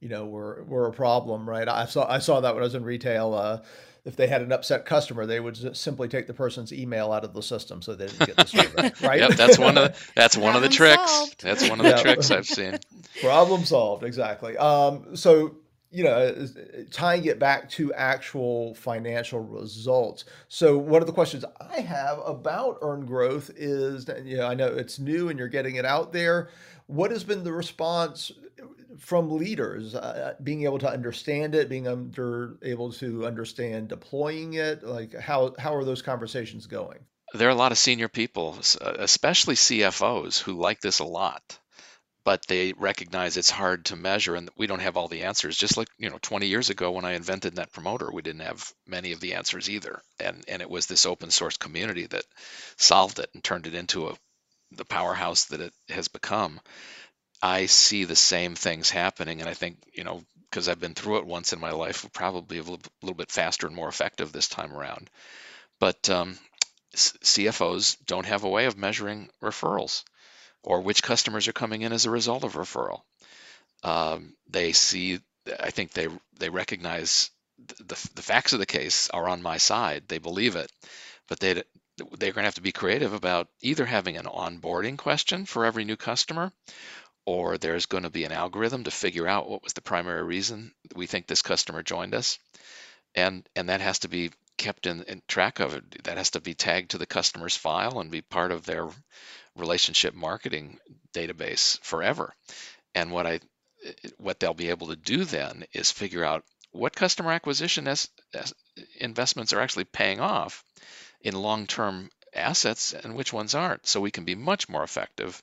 you 0.00 0.08
know 0.08 0.26
were 0.26 0.64
were 0.64 0.88
a 0.88 0.92
problem 0.92 1.48
right 1.48 1.68
i 1.68 1.86
saw 1.86 2.10
i 2.10 2.18
saw 2.18 2.40
that 2.40 2.54
when 2.54 2.62
i 2.62 2.66
was 2.66 2.74
in 2.74 2.82
retail 2.82 3.34
uh, 3.34 3.60
if 4.04 4.16
they 4.16 4.26
had 4.26 4.40
an 4.40 4.50
upset 4.50 4.86
customer, 4.86 5.26
they 5.26 5.40
would 5.40 5.76
simply 5.76 6.08
take 6.08 6.26
the 6.26 6.32
person's 6.32 6.72
email 6.72 7.12
out 7.12 7.22
of 7.22 7.34
the 7.34 7.42
system 7.42 7.82
so 7.82 7.94
they 7.94 8.06
didn't 8.06 8.26
get 8.26 8.36
the 8.36 8.46
survey. 8.46 8.92
Right? 9.06 9.20
yep, 9.20 9.32
that's 9.32 9.58
one 9.58 9.76
of 9.76 9.92
the, 9.92 10.12
that's 10.14 10.38
one 10.38 10.56
of 10.56 10.62
the 10.62 10.70
tricks. 10.70 11.10
Solved. 11.10 11.42
That's 11.42 11.68
one 11.68 11.80
of 11.80 11.84
the 11.84 12.00
tricks 12.00 12.30
I've 12.30 12.46
seen. 12.46 12.78
Problem 13.20 13.66
solved, 13.66 14.02
exactly. 14.02 14.56
Um, 14.56 15.16
so 15.16 15.56
you 15.90 16.04
know, 16.04 16.12
uh, 16.12 16.46
uh, 16.46 16.82
tying 16.90 17.24
it 17.24 17.38
back 17.38 17.68
to 17.70 17.92
actual 17.94 18.74
financial 18.74 19.40
results. 19.40 20.24
So, 20.48 20.78
one 20.78 21.00
of 21.02 21.06
the 21.06 21.12
questions 21.12 21.44
I 21.60 21.80
have 21.80 22.20
about 22.24 22.78
earned 22.82 23.08
growth 23.08 23.50
is, 23.56 24.08
you 24.24 24.36
know, 24.36 24.46
I 24.46 24.54
know 24.54 24.68
it's 24.68 24.98
new 24.98 25.28
and 25.28 25.38
you're 25.38 25.48
getting 25.48 25.76
it 25.76 25.84
out 25.84 26.12
there. 26.12 26.48
What 26.86 27.10
has 27.10 27.24
been 27.24 27.42
the 27.44 27.52
response 27.52 28.30
uh, 28.60 28.66
from 28.98 29.30
leaders 29.30 29.94
uh, 29.94 30.34
being 30.42 30.62
able 30.64 30.78
to 30.78 30.90
understand 30.90 31.54
it 31.54 31.68
being 31.68 31.88
under 31.88 32.58
able 32.62 32.92
to 32.92 33.26
understand 33.26 33.88
deploying 33.88 34.54
it 34.54 34.82
like 34.82 35.14
how 35.14 35.54
how 35.58 35.74
are 35.74 35.84
those 35.84 36.02
conversations 36.02 36.66
going 36.66 36.98
there 37.32 37.46
are 37.46 37.52
a 37.52 37.54
lot 37.54 37.70
of 37.70 37.78
senior 37.78 38.08
people 38.08 38.58
especially 38.98 39.54
cfos 39.54 40.42
who 40.42 40.54
like 40.54 40.80
this 40.80 40.98
a 40.98 41.04
lot 41.04 41.59
but 42.30 42.46
they 42.46 42.72
recognize 42.74 43.36
it's 43.36 43.50
hard 43.50 43.86
to 43.86 43.96
measure 43.96 44.36
and 44.36 44.50
we 44.56 44.68
don't 44.68 44.82
have 44.82 44.96
all 44.96 45.08
the 45.08 45.24
answers. 45.24 45.56
Just 45.56 45.76
like 45.76 45.88
you 45.98 46.08
know 46.08 46.18
20 46.22 46.46
years 46.46 46.70
ago 46.70 46.92
when 46.92 47.04
i 47.04 47.14
invented 47.14 47.56
net 47.56 47.72
promoter 47.72 48.08
we 48.12 48.22
didn't 48.22 48.42
have 48.42 48.72
many 48.86 49.10
of 49.10 49.18
the 49.18 49.34
answers 49.34 49.68
either. 49.68 50.00
And 50.20 50.44
and 50.46 50.62
it 50.62 50.70
was 50.70 50.86
this 50.86 51.06
open 51.06 51.32
source 51.32 51.56
community 51.56 52.06
that 52.06 52.22
solved 52.76 53.18
it 53.18 53.30
and 53.34 53.42
turned 53.42 53.66
it 53.66 53.74
into 53.74 54.06
a 54.06 54.14
the 54.70 54.84
powerhouse 54.84 55.46
that 55.46 55.60
it 55.60 55.72
has 55.88 56.06
become. 56.06 56.60
I 57.42 57.66
see 57.66 58.04
the 58.04 58.14
same 58.14 58.54
things 58.54 58.90
happening 58.90 59.40
and 59.40 59.50
i 59.50 59.54
think 59.54 59.78
you 59.92 60.04
know 60.04 60.22
because 60.48 60.68
i've 60.68 60.78
been 60.78 60.94
through 60.94 61.18
it 61.18 61.26
once 61.26 61.52
in 61.52 61.58
my 61.58 61.72
life 61.72 62.06
probably 62.12 62.58
a 62.58 62.62
little, 62.62 63.14
bit 63.16 63.32
faster 63.32 63.66
and 63.66 63.74
more 63.74 63.88
effective 63.88 64.30
this 64.30 64.48
time 64.48 64.72
around. 64.72 65.10
But 65.80 66.08
um, 66.08 66.38
cfos 66.94 67.96
don't 68.06 68.26
have 68.26 68.44
a 68.44 68.48
way 68.48 68.66
of 68.66 68.78
measuring 68.78 69.30
referrals 69.42 70.04
or 70.62 70.80
which 70.80 71.02
customers 71.02 71.48
are 71.48 71.52
coming 71.52 71.82
in 71.82 71.92
as 71.92 72.06
a 72.06 72.10
result 72.10 72.44
of 72.44 72.54
referral. 72.54 73.02
Um, 73.82 74.34
they 74.48 74.72
see, 74.72 75.20
I 75.58 75.70
think 75.70 75.92
they 75.92 76.08
they 76.38 76.50
recognize 76.50 77.30
the, 77.58 78.10
the 78.14 78.22
facts 78.22 78.52
of 78.52 78.58
the 78.58 78.66
case 78.66 79.08
are 79.10 79.28
on 79.28 79.42
my 79.42 79.58
side. 79.58 80.04
They 80.08 80.18
believe 80.18 80.56
it, 80.56 80.70
but 81.28 81.40
they 81.40 81.62
they're 82.18 82.32
going 82.32 82.42
to 82.42 82.48
have 82.48 82.54
to 82.54 82.62
be 82.62 82.72
creative 82.72 83.12
about 83.12 83.48
either 83.60 83.84
having 83.84 84.16
an 84.16 84.26
onboarding 84.26 84.96
question 84.96 85.46
for 85.46 85.64
every 85.64 85.84
new 85.84 85.96
customer, 85.96 86.52
or 87.26 87.58
there's 87.58 87.86
going 87.86 88.04
to 88.04 88.10
be 88.10 88.24
an 88.24 88.32
algorithm 88.32 88.84
to 88.84 88.90
figure 88.90 89.26
out 89.26 89.48
what 89.48 89.62
was 89.62 89.74
the 89.74 89.82
primary 89.82 90.22
reason 90.22 90.72
we 90.94 91.06
think 91.06 91.26
this 91.26 91.42
customer 91.42 91.82
joined 91.82 92.14
us, 92.14 92.38
and 93.14 93.48
and 93.56 93.68
that 93.68 93.80
has 93.80 94.00
to 94.00 94.08
be 94.08 94.30
kept 94.60 94.86
in, 94.86 95.02
in 95.04 95.22
track 95.26 95.58
of 95.58 95.74
it. 95.74 96.04
That 96.04 96.18
has 96.18 96.30
to 96.32 96.40
be 96.40 96.54
tagged 96.54 96.90
to 96.90 96.98
the 96.98 97.06
customer's 97.06 97.56
file 97.56 97.98
and 97.98 98.10
be 98.10 98.20
part 98.20 98.52
of 98.52 98.66
their 98.66 98.86
relationship 99.56 100.14
marketing 100.14 100.78
database 101.14 101.80
forever. 101.80 102.34
And 102.94 103.10
what 103.10 103.26
I 103.26 103.40
what 104.18 104.38
they'll 104.38 104.52
be 104.52 104.68
able 104.68 104.88
to 104.88 104.96
do 104.96 105.24
then 105.24 105.64
is 105.72 105.90
figure 105.90 106.22
out 106.22 106.44
what 106.72 106.94
customer 106.94 107.32
acquisition 107.32 107.88
as, 107.88 108.08
as 108.34 108.52
investments 108.98 109.54
are 109.54 109.60
actually 109.60 109.84
paying 109.84 110.20
off 110.20 110.62
in 111.22 111.34
long-term 111.34 112.10
assets 112.34 112.92
and 112.92 113.16
which 113.16 113.32
ones 113.32 113.54
aren't 113.54 113.86
so 113.86 113.98
we 113.98 114.10
can 114.10 114.26
be 114.26 114.34
much 114.34 114.68
more 114.68 114.84
effective 114.84 115.42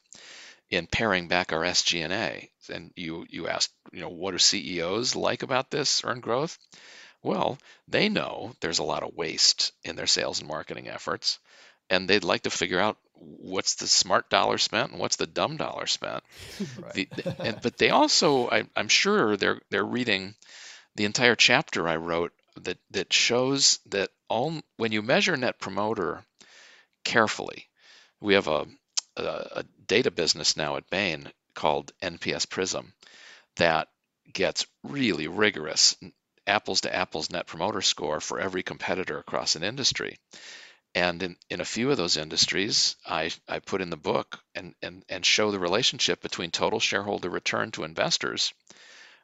in 0.69 0.85
paring 0.85 1.27
back 1.27 1.51
our 1.51 1.63
SG&A. 1.63 2.51
And 2.69 2.91
you 2.95 3.25
you 3.29 3.47
asked, 3.47 3.73
you 3.91 4.01
know, 4.01 4.09
what 4.09 4.31
do 4.31 4.37
CEOs 4.37 5.15
like 5.15 5.41
about 5.41 5.71
this 5.71 6.03
earned 6.03 6.21
growth? 6.21 6.59
Well, 7.23 7.57
they 7.87 8.09
know 8.09 8.53
there's 8.59 8.79
a 8.79 8.83
lot 8.83 9.03
of 9.03 9.15
waste 9.15 9.71
in 9.83 9.95
their 9.95 10.07
sales 10.07 10.39
and 10.39 10.47
marketing 10.47 10.87
efforts, 10.87 11.39
and 11.89 12.07
they'd 12.07 12.23
like 12.23 12.43
to 12.43 12.49
figure 12.49 12.79
out 12.79 12.97
what's 13.13 13.75
the 13.75 13.87
smart 13.87 14.29
dollar 14.29 14.57
spent 14.57 14.91
and 14.91 14.99
what's 14.99 15.15
the 15.15 15.27
dumb 15.27 15.57
dollar 15.57 15.87
spent. 15.87 16.23
the, 16.93 17.07
and, 17.39 17.59
but 17.63 17.77
they 17.77 17.89
also, 17.89 18.49
I, 18.49 18.65
am 18.75 18.87
sure, 18.87 19.37
they're 19.37 19.61
they're 19.69 19.83
reading 19.83 20.35
the 20.95 21.05
entire 21.05 21.35
chapter 21.35 21.87
I 21.87 21.95
wrote 21.97 22.33
that 22.61 22.77
that 22.91 23.13
shows 23.13 23.79
that 23.87 24.09
all 24.29 24.61
when 24.77 24.91
you 24.91 25.01
measure 25.01 25.37
Net 25.37 25.59
Promoter 25.59 26.23
carefully, 27.03 27.67
we 28.19 28.33
have 28.33 28.47
a, 28.47 28.67
a, 29.15 29.23
a 29.23 29.63
data 29.87 30.11
business 30.11 30.57
now 30.57 30.75
at 30.77 30.89
Bain 30.89 31.31
called 31.53 31.91
NPS 32.01 32.49
Prism 32.49 32.93
that 33.55 33.87
gets 34.31 34.67
really 34.83 35.27
rigorous 35.27 35.95
apples 36.47 36.81
to 36.81 36.95
apples 36.95 37.29
net 37.29 37.45
promoter 37.45 37.81
score 37.81 38.19
for 38.19 38.39
every 38.39 38.63
competitor 38.63 39.19
across 39.19 39.55
an 39.55 39.63
industry. 39.63 40.17
And 40.95 41.21
in, 41.21 41.37
in 41.49 41.61
a 41.61 41.65
few 41.65 41.91
of 41.91 41.97
those 41.97 42.17
industries, 42.17 42.95
I, 43.05 43.31
I 43.47 43.59
put 43.59 43.81
in 43.81 43.89
the 43.89 43.97
book 43.97 44.39
and, 44.55 44.73
and, 44.81 45.03
and 45.09 45.25
show 45.25 45.51
the 45.51 45.59
relationship 45.59 46.21
between 46.21 46.49
total 46.49 46.79
shareholder 46.79 47.29
return 47.29 47.71
to 47.71 47.83
investors 47.83 48.53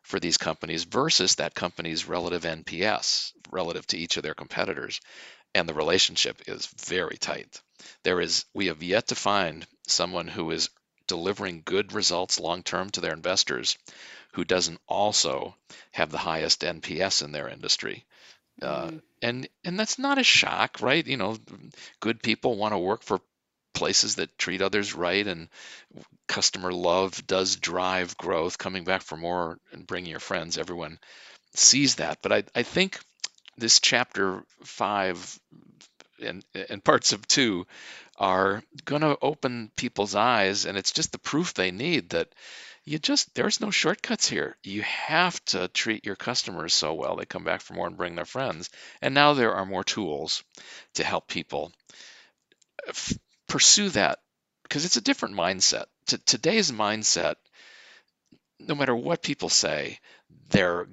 for 0.04 0.20
these 0.20 0.38
companies 0.38 0.84
versus 0.84 1.36
that 1.36 1.56
company's 1.56 2.08
relative 2.08 2.44
NPS 2.44 3.32
relative 3.50 3.88
to 3.88 3.98
each 3.98 4.18
of 4.18 4.24
their 4.24 4.34
competitors. 4.34 5.00
And 5.56 5.68
the 5.68 5.74
relationship 5.74 6.42
is 6.48 6.68
very 6.68 7.18
tight. 7.18 7.62
There 8.04 8.20
is, 8.20 8.46
we 8.54 8.68
have 8.68 8.84
yet 8.84 9.08
to 9.08 9.16
find 9.16 9.66
someone 9.88 10.28
who 10.28 10.52
is 10.52 10.70
delivering 11.08 11.62
good 11.66 11.94
results 11.94 12.39
long 12.39 12.63
term 12.63 12.89
to 12.92 13.02
their 13.02 13.13
investors 13.13 13.78
who 14.34 14.44
doesn't 14.44 14.80
also 14.88 15.56
have 15.92 16.12
the 16.12 16.18
highest 16.18 16.62
NPS 16.62 17.24
in 17.24 17.32
their 17.32 17.48
industry. 17.48 18.06
Uh, 18.62 18.88
mm-hmm. 18.88 18.98
and 19.22 19.48
and 19.63 19.80
that's 19.80 19.98
not 19.98 20.18
a 20.18 20.24
shock, 20.24 20.82
right? 20.82 21.06
You 21.06 21.18
know, 21.18 21.38
good 22.00 22.22
people 22.22 22.56
want 22.56 22.74
to 22.74 22.78
work 22.78 23.04
for 23.04 23.20
places 23.74 24.16
that 24.16 24.38
treat 24.38 24.62
others 24.62 24.94
right, 24.94 25.26
and 25.26 25.50
customer 26.28 26.72
love 26.72 27.26
does 27.26 27.56
drive 27.56 28.18
growth. 28.18 28.58
Coming 28.58 28.84
back 28.84 29.02
for 29.02 29.18
more 29.18 29.58
and 29.72 29.88
bringing 29.88 30.12
your 30.12 30.20
friends, 30.20 30.58
everyone 30.58 31.00
sees 31.56 31.96
that. 31.96 32.20
But 32.22 32.32
I 32.32 32.44
I 32.56 32.63
think 32.63 33.00
this 33.58 33.80
chapter 33.80 34.44
five 34.63 35.39
and 36.22 36.46
and 36.70 36.84
parts 36.84 37.13
of 37.13 37.28
two 37.28 37.66
are 38.17 38.63
going 38.86 39.02
to 39.02 39.17
open 39.21 39.71
people's 39.76 40.15
eyes, 40.15 40.65
and 40.65 40.78
it's 40.78 40.91
just 40.91 41.12
the 41.12 41.19
proof 41.19 41.54
they 41.54 41.71
need 41.71 42.10
that 42.12 42.34
you 42.86 42.99
just 42.99 43.34
there's 43.34 43.62
no 43.62 43.71
shortcuts 43.71 44.28
here. 44.28 44.58
You 44.63 44.82
have 44.84 45.43
to 45.45 45.67
treat 45.69 46.06
your 46.06 46.15
customers 46.17 46.73
so 46.73 46.93
well 46.93 47.15
they 47.15 47.26
come 47.26 47.43
back 47.43 47.62
for 47.62 47.73
more 47.73 47.88
and 47.88 47.97
bring 47.97 48.15
their 48.15 48.26
friends. 48.26 48.69
And 49.02 49.13
now 49.13 49.34
there 49.34 49.54
are 49.56 49.65
more 49.65 49.84
tools 49.84 50.43
to 50.95 51.04
help 51.04 51.28
people 51.28 51.71
uh, 52.88 52.89
f- 52.89 53.17
pursue 53.47 53.89
that 53.89 54.19
because 54.63 54.86
it's 54.86 54.97
a 54.97 55.02
different 55.02 55.36
mindset. 55.36 55.86
T- 56.08 56.17
today's 56.26 56.71
mindset, 56.71 57.36
no 58.60 58.76
matter 58.76 58.95
what 58.95 59.21
people 59.23 59.49
say, 59.49 59.99
they're 60.49 60.88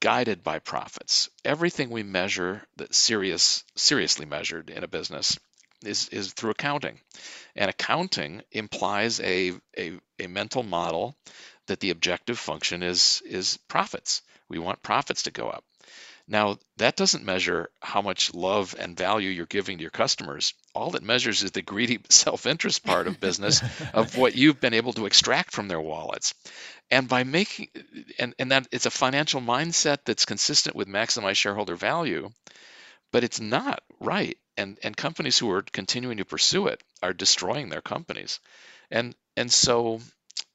guided 0.00 0.42
by 0.42 0.58
profits. 0.58 1.28
Everything 1.44 1.90
we 1.90 2.02
measure 2.02 2.62
that 2.76 2.94
serious 2.94 3.64
seriously 3.76 4.26
measured 4.26 4.70
in 4.70 4.84
a 4.84 4.88
business 4.88 5.38
is, 5.86 6.08
is 6.08 6.32
through 6.32 6.50
accounting. 6.50 7.00
And 7.54 7.70
accounting 7.70 8.42
implies 8.52 9.20
a, 9.20 9.52
a, 9.78 9.98
a 10.18 10.26
mental 10.26 10.62
model 10.62 11.16
that 11.66 11.80
the 11.80 11.90
objective 11.90 12.38
function 12.38 12.82
is, 12.82 13.22
is 13.24 13.58
profits. 13.68 14.22
We 14.48 14.58
want 14.58 14.82
profits 14.82 15.24
to 15.24 15.30
go 15.30 15.48
up. 15.48 15.64
Now, 16.28 16.58
that 16.78 16.96
doesn't 16.96 17.24
measure 17.24 17.70
how 17.80 18.02
much 18.02 18.34
love 18.34 18.74
and 18.78 18.96
value 18.96 19.30
you're 19.30 19.46
giving 19.46 19.78
to 19.78 19.82
your 19.82 19.92
customers. 19.92 20.54
All 20.74 20.96
it 20.96 21.02
measures 21.02 21.44
is 21.44 21.52
the 21.52 21.62
greedy 21.62 22.00
self 22.10 22.46
interest 22.46 22.84
part 22.84 23.06
of 23.06 23.20
business 23.20 23.62
of 23.94 24.16
what 24.16 24.34
you've 24.34 24.60
been 24.60 24.74
able 24.74 24.92
to 24.94 25.06
extract 25.06 25.52
from 25.52 25.68
their 25.68 25.80
wallets. 25.80 26.34
And 26.90 27.08
by 27.08 27.22
making, 27.22 27.68
and, 28.18 28.34
and 28.38 28.50
that 28.50 28.66
it's 28.72 28.86
a 28.86 28.90
financial 28.90 29.40
mindset 29.40 29.98
that's 30.04 30.24
consistent 30.24 30.74
with 30.74 30.88
maximize 30.88 31.36
shareholder 31.36 31.76
value, 31.76 32.30
but 33.12 33.22
it's 33.22 33.40
not 33.40 33.80
right 34.00 34.36
and 34.56 34.78
and 34.82 34.96
companies 34.96 35.38
who 35.38 35.50
are 35.50 35.62
continuing 35.62 36.18
to 36.18 36.24
pursue 36.24 36.66
it 36.68 36.82
are 37.02 37.12
destroying 37.12 37.68
their 37.68 37.82
companies. 37.82 38.40
And 38.90 39.14
and 39.36 39.52
so 39.52 40.00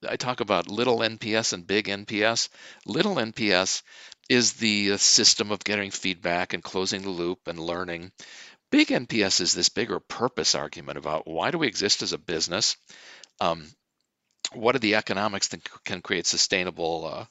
i 0.08 0.16
talk 0.16 0.42
about 0.42 0.70
little 0.70 1.00
nps 1.00 1.54
and 1.54 1.66
big 1.66 1.88
nps 1.88 2.50
little 2.86 3.16
nps 3.16 3.82
is 4.30 4.54
the 4.54 4.98
system 4.98 5.52
of 5.52 5.64
getting 5.64 5.92
feedback 5.92 6.54
and 6.54 6.64
closing 6.64 7.02
the 7.02 7.10
loop 7.10 7.48
and 7.48 7.60
learning. 7.60 8.12
Big 8.72 8.88
nps 8.88 9.42
is 9.42 9.54
this 9.54 9.70
bigger 9.70 10.00
purpose 10.00 10.56
argument 10.56 10.98
about 10.98 11.28
why 11.28 11.52
do 11.52 11.58
we 11.58 11.68
exist 11.68 12.02
as 12.02 12.14
a 12.14 12.18
business? 12.18 12.78
Um, 13.42 13.68
what 14.54 14.76
are 14.76 14.80
the 14.80 14.96
economics 14.96 15.50
that 15.50 15.68
can 15.84 16.02
create 16.02 16.26
sustainable 16.26 17.06
uh, 17.06 17.26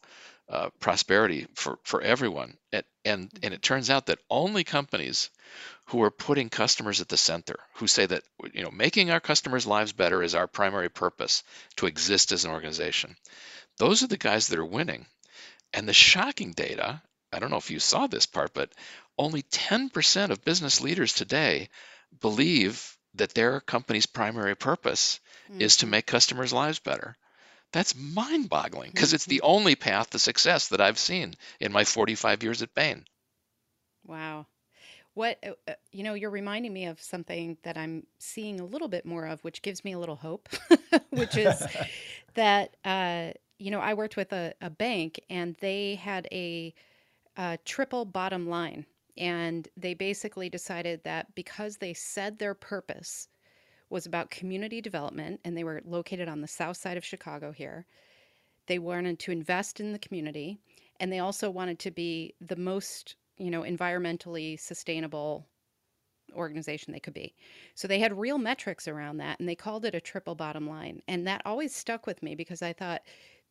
uh, 0.50 0.68
prosperity 0.80 1.46
for, 1.54 1.78
for 1.84 2.02
everyone. 2.02 2.56
And, 2.72 2.84
and, 3.04 3.30
and 3.42 3.54
it 3.54 3.62
turns 3.62 3.88
out 3.88 4.06
that 4.06 4.18
only 4.28 4.64
companies 4.64 5.30
who 5.86 6.02
are 6.02 6.10
putting 6.10 6.48
customers 6.48 7.00
at 7.00 7.08
the 7.08 7.16
center, 7.16 7.58
who 7.74 7.86
say 7.86 8.06
that 8.06 8.24
you 8.52 8.62
know 8.62 8.70
making 8.70 9.10
our 9.10 9.20
customers' 9.20 9.66
lives 9.66 9.92
better 9.92 10.22
is 10.22 10.34
our 10.34 10.46
primary 10.46 10.88
purpose 10.88 11.42
to 11.76 11.86
exist 11.86 12.32
as 12.32 12.44
an 12.44 12.50
organization. 12.50 13.16
Those 13.78 14.02
are 14.02 14.08
the 14.08 14.16
guys 14.16 14.48
that 14.48 14.58
are 14.58 14.66
winning. 14.66 15.06
And 15.72 15.88
the 15.88 15.92
shocking 15.92 16.52
data, 16.52 17.00
I 17.32 17.38
don't 17.38 17.50
know 17.50 17.56
if 17.56 17.70
you 17.70 17.78
saw 17.78 18.08
this 18.08 18.26
part, 18.26 18.52
but 18.52 18.72
only 19.16 19.42
10% 19.42 20.30
of 20.30 20.44
business 20.44 20.80
leaders 20.80 21.12
today 21.12 21.68
believe 22.20 22.96
that 23.14 23.34
their 23.34 23.60
company's 23.60 24.06
primary 24.06 24.56
purpose 24.56 25.20
mm-hmm. 25.48 25.60
is 25.60 25.78
to 25.78 25.86
make 25.86 26.06
customers' 26.06 26.52
lives 26.52 26.80
better. 26.80 27.16
That's 27.72 27.94
mind 27.94 28.48
boggling 28.48 28.90
because 28.90 29.12
it's 29.12 29.26
the 29.26 29.38
mm-hmm. 29.38 29.52
only 29.52 29.76
path 29.76 30.11
to 30.11 30.18
success 30.18 30.68
that 30.68 30.80
I've 30.80 30.98
seen 30.98 31.35
in 31.61 31.72
my 31.72 31.85
45 31.85 32.42
years 32.42 32.62
at 32.62 32.74
Bain. 32.74 33.04
Wow. 34.06 34.46
What 35.14 35.38
uh, 35.46 35.52
uh, 35.68 35.74
you 35.92 36.02
know, 36.02 36.14
you're 36.14 36.30
reminding 36.30 36.72
me 36.72 36.87
of 36.87 37.00
something 37.00 37.59
that 37.62 37.76
I'm 37.76 38.06
seeing 38.18 38.61
a 38.61 38.64
little 38.64 38.88
bit 38.88 39.04
more 39.04 39.26
of, 39.26 39.42
which 39.44 39.62
gives 39.62 39.85
me 39.85 39.92
a 39.92 39.98
little 39.98 40.16
hope, 40.16 40.48
which 41.11 41.37
is 41.37 41.62
that 42.35 42.76
uh, 42.85 43.33
you 43.61 43.70
know, 43.70 43.78
I 43.78 43.94
worked 43.94 44.16
with 44.16 44.33
a, 44.33 44.54
a 44.61 44.70
bank 44.70 45.20
and 45.28 45.54
they 45.61 45.96
had 45.96 46.26
a, 46.33 46.74
a 47.37 47.59
triple 47.64 48.04
bottom 48.04 48.48
line. 48.48 48.87
And 49.18 49.68
they 49.76 49.92
basically 49.92 50.48
decided 50.48 51.04
that 51.04 51.35
because 51.35 51.76
they 51.76 51.92
said 51.92 52.38
their 52.38 52.54
purpose 52.54 53.28
was 53.90 54.07
about 54.07 54.31
community 54.31 54.81
development 54.81 55.40
and 55.44 55.57
they 55.57 55.64
were 55.64 55.83
located 55.85 56.29
on 56.29 56.40
the 56.40 56.48
south 56.48 56.76
side 56.76 56.96
of 56.96 57.05
Chicago 57.05 57.53
here, 57.53 57.87
they 58.66 58.79
wanted 58.79 59.18
to 59.18 59.33
invest 59.33 59.81
in 59.81 59.92
the 59.92 59.98
community 59.98 60.59
and 61.00 61.12
they 61.12 61.18
also 61.18 61.50
wanted 61.50 61.79
to 61.81 61.90
be 61.90 62.35
the 62.40 62.57
most, 62.57 63.16
you 63.37 63.50
know, 63.50 63.62
environmentally 63.62 64.59
sustainable 64.59 65.46
organization 66.35 66.92
they 66.92 67.00
could 67.00 67.14
be. 67.14 67.35
So 67.74 67.88
they 67.88 67.98
had 67.98 68.16
real 68.16 68.38
metrics 68.38 68.87
around 68.87 69.16
that 69.16 69.40
and 69.40 69.48
they 69.48 69.57
called 69.57 69.85
it 69.85 69.94
a 69.94 70.00
triple 70.00 70.37
bottom 70.37 70.68
line. 70.68 71.03
And 71.09 71.26
that 71.26 71.42
always 71.44 71.74
stuck 71.74 72.07
with 72.07 72.22
me 72.22 72.35
because 72.35 72.62
I 72.62 72.72
thought 72.72 73.03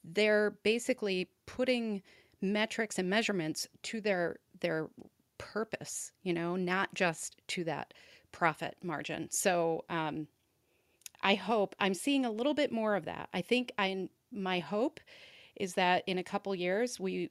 they're 0.03 0.51
basically 0.63 1.29
putting 1.45 2.01
metrics 2.41 2.97
and 2.97 3.09
measurements 3.09 3.67
to 3.83 3.99
their 3.99 4.37
their 4.61 4.89
purpose, 5.37 6.11
you 6.23 6.33
know, 6.33 6.55
not 6.55 6.93
just 6.93 7.35
to 7.47 7.63
that 7.65 7.93
profit 8.31 8.75
margin. 8.83 9.29
So 9.31 9.85
um, 9.89 10.27
I 11.21 11.35
hope 11.35 11.75
I'm 11.79 11.93
seeing 11.93 12.25
a 12.25 12.31
little 12.31 12.53
bit 12.53 12.71
more 12.71 12.95
of 12.95 13.05
that. 13.05 13.29
I 13.33 13.41
think 13.41 13.71
I 13.77 14.09
my 14.31 14.59
hope 14.59 14.99
is 15.55 15.73
that 15.73 16.03
in 16.07 16.17
a 16.17 16.23
couple 16.23 16.53
years 16.55 16.99
we 16.99 17.29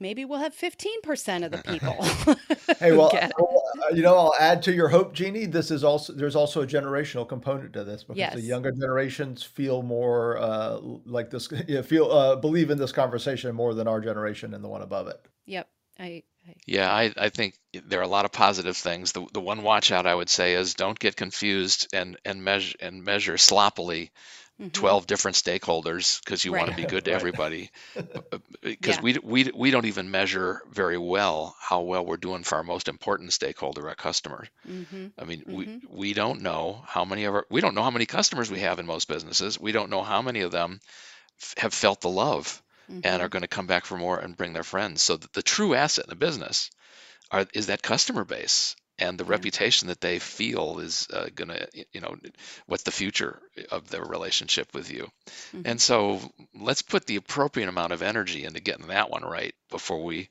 maybe 0.00 0.24
we'll 0.24 0.40
have 0.40 0.54
15% 0.54 1.44
of 1.44 1.52
the 1.52 1.58
people. 1.66 2.76
hey, 2.78 2.92
well, 2.92 3.10
uh, 3.14 3.94
you 3.94 4.02
know, 4.02 4.16
I'll 4.16 4.34
add 4.38 4.62
to 4.64 4.72
your 4.72 4.88
hope, 4.88 5.14
Jeannie. 5.14 5.46
This 5.46 5.70
is 5.70 5.84
also, 5.84 6.12
there's 6.12 6.36
also 6.36 6.62
a 6.62 6.66
generational 6.66 7.28
component 7.28 7.72
to 7.74 7.84
this 7.84 8.04
because 8.04 8.18
yes. 8.18 8.34
the 8.34 8.40
younger 8.40 8.72
generations 8.72 9.42
feel 9.42 9.82
more 9.82 10.38
uh, 10.38 10.78
like 11.06 11.30
this, 11.30 11.48
you 11.68 11.76
know, 11.76 11.82
feel, 11.82 12.10
uh, 12.10 12.36
believe 12.36 12.70
in 12.70 12.78
this 12.78 12.92
conversation 12.92 13.54
more 13.54 13.74
than 13.74 13.88
our 13.88 14.00
generation 14.00 14.54
and 14.54 14.62
the 14.62 14.68
one 14.68 14.82
above 14.82 15.08
it. 15.08 15.26
Yep. 15.46 15.68
I, 15.98 16.22
I... 16.48 16.54
Yeah, 16.66 16.92
I, 16.92 17.12
I 17.16 17.28
think 17.28 17.54
there 17.72 18.00
are 18.00 18.04
a 18.04 18.08
lot 18.08 18.24
of 18.24 18.32
positive 18.32 18.76
things. 18.76 19.12
The, 19.12 19.26
the 19.32 19.40
one 19.40 19.62
watch 19.62 19.92
out 19.92 20.06
I 20.06 20.14
would 20.14 20.30
say 20.30 20.54
is 20.54 20.74
don't 20.74 20.98
get 20.98 21.16
confused 21.16 21.88
and, 21.92 22.16
and 22.24 22.42
measure 22.42 22.76
and 22.80 23.04
measure 23.04 23.38
sloppily 23.38 24.12
mm-hmm. 24.60 24.70
12 24.70 25.06
different 25.06 25.36
stakeholders 25.36 26.22
because 26.24 26.44
you 26.44 26.52
right. 26.52 26.60
want 26.60 26.70
to 26.70 26.76
be 26.76 26.88
good 26.88 27.04
to 27.04 27.10
right. 27.10 27.16
everybody 27.16 27.70
because 28.62 28.96
yeah. 28.96 29.02
we, 29.02 29.18
we, 29.22 29.50
we 29.54 29.70
don't 29.70 29.86
even 29.86 30.10
measure 30.10 30.62
very 30.70 30.98
well 30.98 31.56
how 31.60 31.82
well 31.82 32.04
we're 32.04 32.16
doing 32.16 32.42
for 32.42 32.56
our 32.56 32.62
most 32.62 32.88
important 32.88 33.32
stakeholder 33.32 33.88
our 33.88 33.94
customer 33.94 34.46
mm-hmm. 34.68 35.06
i 35.18 35.24
mean 35.24 35.40
mm-hmm. 35.40 35.56
we, 35.56 35.80
we 35.88 36.14
don't 36.14 36.42
know 36.42 36.82
how 36.86 37.04
many 37.04 37.24
of 37.24 37.34
our 37.34 37.46
we 37.50 37.60
don't 37.60 37.74
know 37.74 37.82
how 37.82 37.90
many 37.90 38.06
customers 38.06 38.50
we 38.50 38.60
have 38.60 38.78
in 38.78 38.86
most 38.86 39.08
businesses 39.08 39.58
we 39.58 39.72
don't 39.72 39.90
know 39.90 40.02
how 40.02 40.22
many 40.22 40.40
of 40.40 40.52
them 40.52 40.80
f- 41.40 41.54
have 41.58 41.74
felt 41.74 42.00
the 42.00 42.08
love 42.08 42.62
and 42.88 43.04
are 43.06 43.18
mm-hmm. 43.18 43.26
going 43.28 43.42
to 43.42 43.48
come 43.48 43.66
back 43.66 43.84
for 43.84 43.96
more 43.96 44.18
and 44.18 44.36
bring 44.36 44.52
their 44.52 44.62
friends 44.62 45.02
so 45.02 45.16
the 45.16 45.42
true 45.42 45.74
asset 45.74 46.06
in 46.06 46.12
a 46.12 46.16
business 46.16 46.70
are, 47.30 47.46
is 47.54 47.66
that 47.66 47.82
customer 47.82 48.24
base 48.24 48.76
and 48.98 49.18
the 49.18 49.24
yeah. 49.24 49.30
reputation 49.30 49.88
that 49.88 50.00
they 50.00 50.18
feel 50.18 50.78
is 50.78 51.08
uh, 51.12 51.26
going 51.34 51.48
to 51.48 51.68
you 51.92 52.00
know 52.00 52.16
what's 52.66 52.84
the 52.84 52.90
future 52.92 53.40
of 53.70 53.88
their 53.90 54.04
relationship 54.04 54.72
with 54.74 54.90
you 54.90 55.08
mm-hmm. 55.52 55.62
and 55.64 55.80
so 55.80 56.20
let's 56.54 56.82
put 56.82 57.06
the 57.06 57.16
appropriate 57.16 57.68
amount 57.68 57.92
of 57.92 58.02
energy 58.02 58.44
into 58.44 58.60
getting 58.60 58.88
that 58.88 59.10
one 59.10 59.24
right 59.24 59.54
before 59.70 60.02
we 60.02 60.28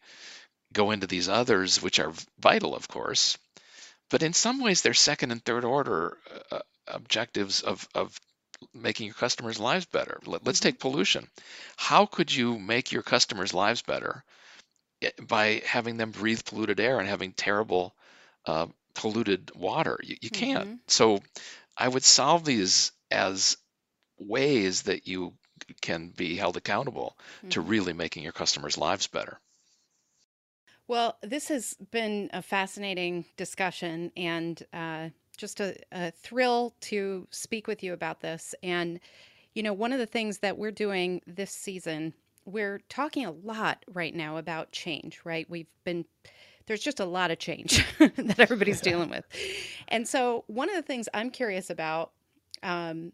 go 0.72 0.92
into 0.92 1.08
these 1.08 1.30
others 1.30 1.82
which 1.82 2.00
are 2.00 2.13
vital 2.39 2.76
of 2.76 2.88
course 2.88 3.38
but 4.10 4.24
in 4.24 4.34
some 4.34 4.62
ways 4.62 4.82
they're 4.82 4.94
second 4.94 5.32
and 5.32 5.44
third 5.44 5.66
order 5.66 6.18
uh, 6.52 6.60
objectives 6.88 7.62
of, 7.62 7.88
of 7.96 8.20
making 8.73 9.08
your 9.08 9.15
customers 9.15 9.60
lives 9.60 9.86
better 9.86 10.19
Let, 10.26 10.47
us 10.47 10.58
mm-hmm. 10.58 10.63
take 10.63 10.80
pollution 10.80 11.28
how 11.76 12.06
could 12.06 12.34
you 12.34 12.60
make 12.60 12.91
your 12.91 13.04
customers 13.04 13.54
lives 13.54 13.82
better 13.82 14.23
eh, 15.02 15.10
by 15.21 15.62
having 15.65 15.97
them 15.97 16.12
breathe 16.12 16.45
polluted 16.45 16.80
air 16.80 16.99
and 16.99 17.08
having 17.08 17.34
terrible 17.34 17.93
uh, 18.45 18.67
polluted 18.93 19.52
water. 19.56 19.99
You, 20.04 20.17
you 20.21 20.30
can't. 20.30 20.65
Mm-hmm. 20.65 20.76
So 20.88 21.21
I 21.78 21.88
would 21.88 22.04
solve 22.04 22.45
these 22.45 22.91
as 23.12 23.58
ways 24.17 24.84
that 24.84 25.08
you 25.08 25.34
can 25.82 26.10
be 26.10 26.36
held 26.36 26.58
accountable 26.58 27.17
mm-hmm. 27.38 27.49
to 27.49 27.62
really 27.62 27.93
making 27.93 28.23
your 28.23 28.32
customers' 28.32 28.78
lives 28.78 29.08
better. 29.08 29.39
Well, 30.88 31.17
this 31.23 31.47
has 31.47 31.73
been 31.91 32.30
a 32.34 32.41
fascinating 32.41 33.26
discussion 33.38 34.12
and 34.17 34.62
uh, 34.73 35.10
just 35.38 35.60
a, 35.60 35.76
a 35.91 36.12
thrill 36.12 36.74
to 36.82 37.28
speak 37.32 37.67
with 37.67 37.84
you 37.84 37.93
about 37.93 38.22
this. 38.22 38.56
And, 38.63 39.00
you 39.54 39.63
know, 39.63 39.74
one 39.74 39.93
of 39.93 40.00
the 40.00 40.06
things 40.06 40.39
that 40.39 40.58
we're 40.58 40.72
doing 40.72 41.22
this 41.28 41.52
season, 41.52 42.13
we're 42.46 42.80
talking 42.89 43.26
a 43.26 43.32
lot 43.32 43.84
right 43.93 44.13
now 44.13 44.38
about 44.38 44.72
change, 44.72 45.22
right? 45.24 45.50
We've 45.50 45.67
been 45.84 46.06
there's 46.65 46.82
just 46.82 47.00
a 47.00 47.06
lot 47.06 47.32
of 47.32 47.39
change 47.39 47.86
that 48.00 48.39
everybody's 48.39 48.82
dealing 48.89 49.10
with. 49.10 49.26
And 49.89 50.08
so, 50.08 50.43
one 50.48 50.69
of 50.69 50.76
the 50.76 50.82
things 50.82 51.10
I'm 51.13 51.30
curious 51.30 51.69
about 51.69 52.12
um, 52.62 53.12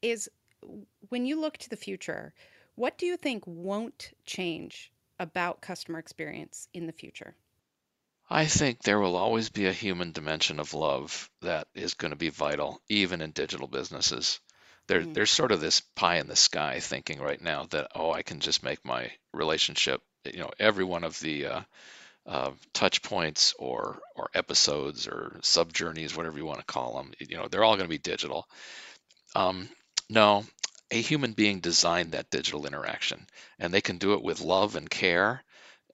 is 0.00 0.28
when 1.08 1.26
you 1.26 1.40
look 1.40 1.58
to 1.58 1.68
the 1.70 1.76
future, 1.76 2.32
what 2.76 2.96
do 2.98 3.06
you 3.06 3.16
think 3.16 3.44
won't 3.46 4.12
change 4.24 4.92
about 5.18 5.60
customer 5.60 5.98
experience 5.98 6.68
in 6.72 6.86
the 6.86 6.92
future? 6.92 7.34
I 8.32 8.46
think 8.46 8.82
there 8.82 8.98
will 8.98 9.16
always 9.16 9.50
be 9.50 9.66
a 9.66 9.72
human 9.72 10.12
dimension 10.12 10.58
of 10.58 10.72
love 10.72 11.30
that 11.42 11.68
is 11.74 11.92
going 11.92 12.12
to 12.12 12.16
be 12.16 12.30
vital, 12.30 12.80
even 12.88 13.20
in 13.20 13.32
digital 13.32 13.68
businesses. 13.68 14.40
There, 14.88 15.02
mm. 15.02 15.12
There's 15.12 15.30
sort 15.30 15.52
of 15.52 15.60
this 15.60 15.82
pie 15.96 16.16
in 16.16 16.28
the 16.28 16.36
sky 16.36 16.80
thinking 16.80 17.20
right 17.20 17.40
now 17.40 17.66
that, 17.70 17.88
oh, 17.94 18.10
I 18.10 18.22
can 18.22 18.40
just 18.40 18.62
make 18.62 18.82
my 18.86 19.10
relationship, 19.34 20.00
you 20.24 20.40
know, 20.40 20.50
every 20.58 20.84
one 20.84 21.04
of 21.04 21.20
the 21.20 21.46
uh, 21.46 21.60
uh, 22.26 22.50
touch 22.72 23.02
points 23.02 23.54
or 23.58 24.00
or 24.16 24.30
episodes 24.32 25.06
or 25.06 25.38
sub 25.42 25.70
journeys, 25.74 26.16
whatever 26.16 26.38
you 26.38 26.46
want 26.46 26.60
to 26.60 26.64
call 26.64 26.96
them. 26.96 27.12
You 27.18 27.36
know, 27.36 27.48
they're 27.48 27.64
all 27.64 27.76
going 27.76 27.88
to 27.88 27.98
be 27.98 27.98
digital. 27.98 28.48
Um, 29.36 29.68
no, 30.08 30.46
a 30.90 31.00
human 31.00 31.32
being 31.32 31.60
designed 31.60 32.12
that 32.12 32.30
digital 32.30 32.66
interaction, 32.66 33.26
and 33.58 33.74
they 33.74 33.82
can 33.82 33.98
do 33.98 34.14
it 34.14 34.22
with 34.22 34.40
love 34.40 34.74
and 34.74 34.88
care, 34.88 35.44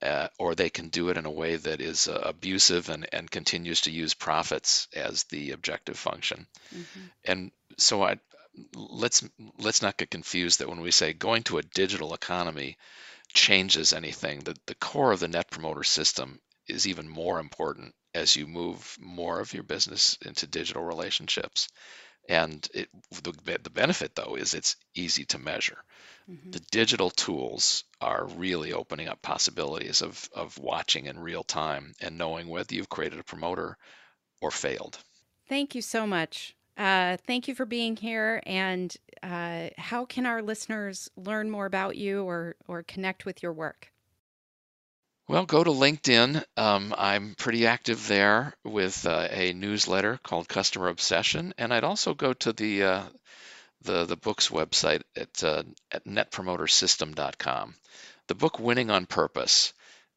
uh, 0.03 0.29
or 0.39 0.55
they 0.55 0.71
can 0.71 0.89
do 0.89 1.09
it 1.09 1.17
in 1.17 1.27
a 1.27 1.31
way 1.31 1.57
that 1.57 1.81
is 1.81 2.09
uh, 2.09 2.21
abusive 2.25 2.89
and, 2.89 3.09
and 3.13 3.31
continues 3.31 3.83
to 3.83 3.91
use 3.91 4.15
profits 4.15 4.89
as 4.95 5.25
the 5.25 5.53
objective 5.53 5.99
function. 5.99 6.47
Mm-hmm. 6.75 7.01
And 7.25 7.51
so 7.77 8.03
I 8.03 8.19
let's 8.75 9.23
let's 9.59 9.83
not 9.83 9.97
get 9.97 10.11
confused 10.11 10.59
that 10.59 10.69
when 10.69 10.81
we 10.81 10.91
say 10.91 11.13
going 11.13 11.43
to 11.45 11.59
a 11.59 11.63
digital 11.63 12.15
economy 12.15 12.77
changes 13.33 13.93
anything. 13.93 14.41
The, 14.41 14.57
the 14.67 14.75
core 14.75 15.13
of 15.13 15.21
the 15.21 15.29
net 15.29 15.51
promoter 15.51 15.85
system 15.85 16.41
is 16.67 16.87
even 16.87 17.09
more 17.09 17.41
important 17.41 17.95
as 18.15 18.37
you 18.37 18.47
move 18.47 18.97
more 19.01 19.41
of 19.41 19.53
your 19.53 19.63
business 19.63 20.19
into 20.25 20.47
digital 20.47 20.83
relationships. 20.83 21.69
And 22.29 22.69
it, 22.75 22.89
the, 23.23 23.59
the 23.63 23.71
benefit, 23.71 24.15
though, 24.15 24.37
is 24.37 24.55
it's 24.55 24.77
easy 24.95 25.25
to 25.27 25.39
measure. 25.39 25.79
Mm-hmm. 26.31 26.51
The 26.51 26.61
digital 26.71 27.11
tools 27.11 27.85
are 28.01 28.27
really 28.27 28.75
opening 28.75 29.09
up 29.09 29.23
possibilities 29.23 30.03
of, 30.03 30.29
of 30.35 30.59
watching 30.59 31.07
in 31.07 31.19
real 31.19 31.43
time 31.43 31.95
and 32.03 32.19
knowing 32.19 32.49
whether 32.49 32.75
you've 32.75 32.91
created 32.91 33.19
a 33.19 33.25
promoter 33.25 33.79
or 34.43 34.51
failed. 34.51 34.99
Thank 35.49 35.75
you 35.75 35.81
so 35.81 36.07
much. 36.07 36.55
Uh, 36.77 37.17
thank 37.27 37.49
you 37.49 37.55
for 37.55 37.65
being 37.65 37.97
here. 37.97 38.43
And 38.47 38.95
uh, 39.23 39.71
how 39.79 40.05
can 40.05 40.27
our 40.27 40.43
listeners 40.43 41.11
learn 41.17 41.51
more 41.51 41.67
about 41.67 41.97
you 41.97 42.23
or, 42.25 42.57
or 42.69 42.83
connect 42.83 43.25
with 43.25 43.43
your 43.43 43.53
work? 43.53 43.91
Well, 45.29 45.45
go 45.45 45.63
to 45.63 45.71
LinkedIn. 45.71 46.43
Um, 46.57 46.95
I'm 46.97 47.35
pretty 47.35 47.67
active 47.67 48.09
there 48.09 48.55
with 48.65 49.05
uh, 49.05 49.29
a 49.31 49.53
newsletter 49.53 50.19
called 50.23 50.49
Customer 50.49 50.89
Obsession, 50.89 51.53
and 51.59 51.73
I'd 51.73 51.85
also 51.85 52.15
go 52.15 52.33
to 52.33 52.55
the 52.55 52.83
uh, 52.83 53.03
the 53.83 54.07
the 54.07 54.17
book's 54.17 54.49
website 54.49 55.03
at 55.15 55.45
uh, 55.45 55.65
at 55.93 56.07
netpromotersystem.com. 56.07 57.75
The 58.29 58.35
book 58.35 58.59
Winning 58.59 58.91
on 58.91 59.05
Purpose 59.05 59.75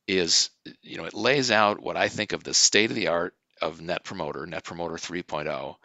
is, 0.07 0.49
you 0.81 0.95
know, 0.95 1.03
it 1.03 1.13
lays 1.13 1.51
out 1.51 1.81
what 1.81 1.97
I 1.97 2.07
think 2.07 2.31
of 2.31 2.45
the 2.45 2.53
state 2.53 2.89
of 2.89 2.95
the 2.95 3.07
art 3.07 3.35
of 3.61 3.81
Net 3.81 4.05
Promoter, 4.05 4.45
Net 4.45 4.63
Promoter 4.63 4.95
3.0, 4.95 5.75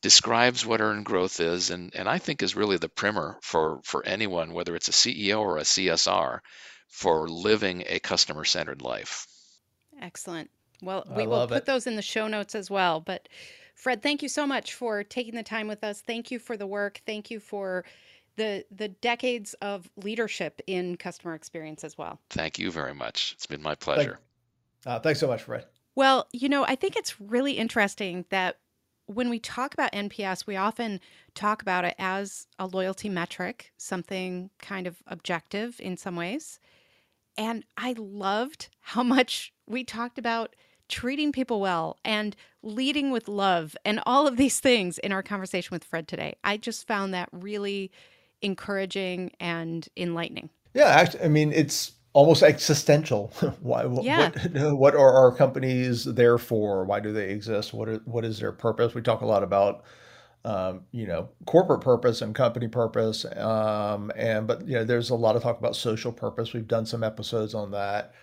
describes 0.00 0.64
what 0.64 0.80
earned 0.80 1.04
growth 1.04 1.40
is 1.40 1.70
and, 1.70 1.94
and 1.94 2.08
I 2.08 2.16
think 2.18 2.42
is 2.42 2.56
really 2.56 2.78
the 2.78 2.88
primer 2.88 3.38
for, 3.42 3.80
for 3.84 4.04
anyone, 4.06 4.52
whether 4.52 4.74
it's 4.74 4.88
a 4.88 4.92
CEO 4.92 5.40
or 5.40 5.58
a 5.58 5.62
CSR, 5.62 6.40
for 6.90 7.28
living 7.28 7.84
a 7.86 7.98
customer 8.00 8.44
centered 8.44 8.82
life. 8.82 9.26
Excellent. 10.02 10.50
Well, 10.82 11.06
we 11.16 11.26
will 11.26 11.46
put 11.46 11.58
it. 11.58 11.66
those 11.66 11.86
in 11.86 11.96
the 11.96 12.02
show 12.02 12.26
notes 12.26 12.54
as 12.54 12.70
well. 12.70 13.00
But 13.00 13.28
Fred, 13.74 14.02
thank 14.02 14.22
you 14.22 14.28
so 14.28 14.46
much 14.46 14.74
for 14.74 15.02
taking 15.04 15.34
the 15.34 15.42
time 15.42 15.68
with 15.68 15.84
us. 15.84 16.00
Thank 16.00 16.30
you 16.30 16.38
for 16.38 16.56
the 16.56 16.66
work. 16.66 17.00
Thank 17.06 17.30
you 17.30 17.40
for 17.40 17.84
the 18.36 18.64
the 18.70 18.88
decades 18.88 19.54
of 19.54 19.90
leadership 19.96 20.60
in 20.66 20.96
customer 20.96 21.34
experience 21.34 21.84
as 21.84 21.96
well. 21.96 22.20
Thank 22.30 22.58
you 22.58 22.70
very 22.70 22.94
much. 22.94 23.32
It's 23.34 23.46
been 23.46 23.62
my 23.62 23.74
pleasure. 23.74 24.18
Thank, 24.82 24.96
uh, 24.96 25.00
thanks 25.00 25.20
so 25.20 25.28
much, 25.28 25.42
Fred. 25.42 25.66
Well, 25.94 26.28
you 26.32 26.48
know, 26.48 26.64
I 26.64 26.74
think 26.74 26.96
it's 26.96 27.20
really 27.20 27.52
interesting 27.52 28.24
that 28.30 28.58
when 29.06 29.28
we 29.28 29.40
talk 29.40 29.74
about 29.74 29.92
NPS, 29.92 30.46
we 30.46 30.56
often 30.56 31.00
talk 31.34 31.62
about 31.62 31.84
it 31.84 31.96
as 31.98 32.46
a 32.58 32.66
loyalty 32.66 33.08
metric, 33.08 33.72
something 33.76 34.50
kind 34.58 34.86
of 34.86 35.02
objective 35.06 35.80
in 35.80 35.96
some 35.96 36.16
ways. 36.16 36.60
And 37.40 37.64
I 37.78 37.94
loved 37.96 38.68
how 38.80 39.02
much 39.02 39.50
we 39.66 39.82
talked 39.82 40.18
about 40.18 40.54
treating 40.90 41.32
people 41.32 41.58
well 41.58 41.96
and 42.04 42.36
leading 42.62 43.10
with 43.10 43.28
love 43.28 43.74
and 43.82 44.02
all 44.04 44.26
of 44.26 44.36
these 44.36 44.60
things 44.60 44.98
in 44.98 45.10
our 45.10 45.22
conversation 45.22 45.74
with 45.74 45.82
Fred 45.82 46.06
today. 46.06 46.34
I 46.44 46.58
just 46.58 46.86
found 46.86 47.14
that 47.14 47.30
really 47.32 47.90
encouraging 48.42 49.30
and 49.40 49.88
enlightening. 49.96 50.50
Yeah, 50.74 50.88
actually, 50.88 51.22
I 51.22 51.28
mean, 51.28 51.50
it's 51.54 51.92
almost 52.12 52.42
existential. 52.42 53.32
Why? 53.60 53.86
Yeah. 54.02 54.32
What, 54.50 54.76
what 54.76 54.94
are 54.94 55.12
our 55.14 55.34
companies 55.34 56.04
there 56.04 56.36
for? 56.36 56.84
Why 56.84 57.00
do 57.00 57.10
they 57.10 57.30
exist? 57.30 57.72
What 57.72 57.88
are, 57.88 58.02
what 58.04 58.26
is 58.26 58.38
their 58.38 58.52
purpose? 58.52 58.94
We 58.94 59.00
talk 59.00 59.22
a 59.22 59.26
lot 59.26 59.42
about 59.42 59.82
um, 60.44 60.82
you 60.92 61.06
know 61.06 61.28
corporate 61.46 61.80
purpose 61.80 62.22
and 62.22 62.34
company 62.34 62.68
purpose, 62.68 63.24
um, 63.36 64.10
and 64.16 64.46
but 64.46 64.66
you 64.66 64.74
know 64.74 64.84
there's 64.84 65.10
a 65.10 65.14
lot 65.14 65.36
of 65.36 65.42
talk 65.42 65.58
about 65.58 65.76
social 65.76 66.12
purpose. 66.12 66.52
We've 66.52 66.68
done 66.68 66.86
some 66.86 67.04
episodes 67.04 67.54
on 67.54 67.70
that, 67.72 68.14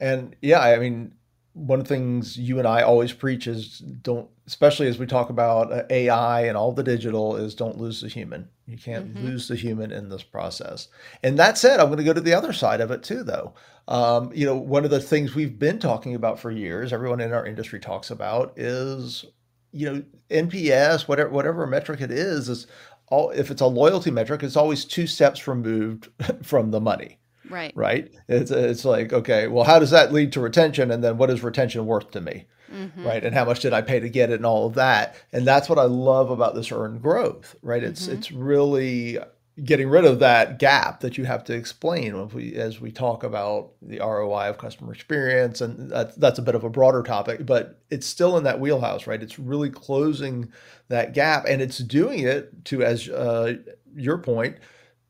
and 0.00 0.34
yeah, 0.40 0.60
I 0.60 0.78
mean 0.78 1.12
one 1.58 1.80
of 1.80 1.88
the 1.88 1.94
things 1.94 2.38
you 2.38 2.58
and 2.58 2.68
I 2.68 2.82
always 2.82 3.12
preach 3.12 3.46
is 3.46 3.78
don't, 3.78 4.28
especially 4.46 4.86
as 4.86 4.98
we 4.98 5.06
talk 5.06 5.28
about 5.28 5.72
uh, 5.72 5.82
AI 5.90 6.42
and 6.42 6.56
all 6.56 6.72
the 6.72 6.84
digital, 6.84 7.36
is 7.36 7.54
don't 7.54 7.78
lose 7.78 8.00
the 8.00 8.08
human. 8.08 8.48
You 8.66 8.76
can't 8.76 9.12
mm-hmm. 9.12 9.26
lose 9.26 9.48
the 9.48 9.56
human 9.56 9.90
in 9.90 10.08
this 10.08 10.22
process. 10.22 10.88
And 11.22 11.38
that 11.38 11.58
said, 11.58 11.80
I'm 11.80 11.86
going 11.86 11.98
to 11.98 12.04
go 12.04 12.12
to 12.12 12.20
the 12.20 12.34
other 12.34 12.52
side 12.52 12.80
of 12.80 12.90
it 12.90 13.02
too, 13.02 13.24
though. 13.24 13.54
Um, 13.88 14.30
you 14.32 14.46
know, 14.46 14.56
one 14.56 14.84
of 14.84 14.90
the 14.90 15.00
things 15.00 15.34
we've 15.34 15.58
been 15.58 15.78
talking 15.78 16.14
about 16.14 16.38
for 16.38 16.50
years, 16.50 16.92
everyone 16.92 17.20
in 17.20 17.32
our 17.32 17.46
industry 17.46 17.80
talks 17.80 18.10
about, 18.10 18.52
is 18.56 19.24
you 19.72 19.90
know 19.90 20.02
NPS, 20.30 21.08
whatever 21.08 21.30
whatever 21.30 21.66
metric 21.66 22.00
it 22.00 22.10
is, 22.10 22.48
is 22.48 22.66
all 23.08 23.30
if 23.30 23.50
it's 23.50 23.60
a 23.60 23.66
loyalty 23.66 24.10
metric, 24.10 24.42
it's 24.42 24.56
always 24.56 24.84
two 24.84 25.06
steps 25.06 25.46
removed 25.46 26.08
from 26.42 26.70
the 26.70 26.80
money. 26.80 27.18
Right. 27.50 27.72
Right. 27.74 28.12
It's, 28.28 28.50
it's 28.50 28.84
like, 28.84 29.12
okay, 29.12 29.48
well, 29.48 29.64
how 29.64 29.78
does 29.78 29.90
that 29.90 30.12
lead 30.12 30.32
to 30.32 30.40
retention? 30.40 30.90
And 30.90 31.02
then 31.02 31.16
what 31.16 31.30
is 31.30 31.42
retention 31.42 31.86
worth 31.86 32.10
to 32.12 32.20
me? 32.20 32.46
Mm-hmm. 32.72 33.06
Right. 33.06 33.24
And 33.24 33.34
how 33.34 33.46
much 33.46 33.60
did 33.60 33.72
I 33.72 33.80
pay 33.80 34.00
to 34.00 34.08
get 34.10 34.30
it 34.30 34.34
and 34.34 34.46
all 34.46 34.66
of 34.66 34.74
that? 34.74 35.16
And 35.32 35.46
that's 35.46 35.68
what 35.68 35.78
I 35.78 35.84
love 35.84 36.30
about 36.30 36.54
this 36.54 36.70
earned 36.70 37.00
growth, 37.00 37.56
right? 37.62 37.82
It's, 37.82 38.04
mm-hmm. 38.06 38.18
it's 38.18 38.30
really 38.30 39.18
getting 39.64 39.88
rid 39.88 40.04
of 40.04 40.20
that 40.20 40.58
gap 40.58 41.00
that 41.00 41.18
you 41.18 41.24
have 41.24 41.44
to 41.44 41.54
explain 41.54 42.28
we, 42.28 42.54
as 42.54 42.80
we 42.80 42.92
talk 42.92 43.24
about 43.24 43.72
the 43.82 43.98
ROI 43.98 44.50
of 44.50 44.58
customer 44.58 44.92
experience. 44.92 45.60
And 45.60 45.90
that's, 45.90 46.14
that's 46.16 46.38
a 46.38 46.42
bit 46.42 46.54
of 46.54 46.64
a 46.64 46.70
broader 46.70 47.02
topic, 47.02 47.44
but 47.44 47.80
it's 47.90 48.06
still 48.06 48.36
in 48.36 48.44
that 48.44 48.60
wheelhouse, 48.60 49.06
right? 49.06 49.22
It's 49.22 49.38
really 49.38 49.70
closing 49.70 50.52
that 50.88 51.12
gap 51.12 51.44
and 51.46 51.60
it's 51.60 51.78
doing 51.78 52.20
it 52.20 52.64
to, 52.66 52.82
as 52.82 53.08
uh, 53.08 53.54
your 53.94 54.18
point, 54.18 54.58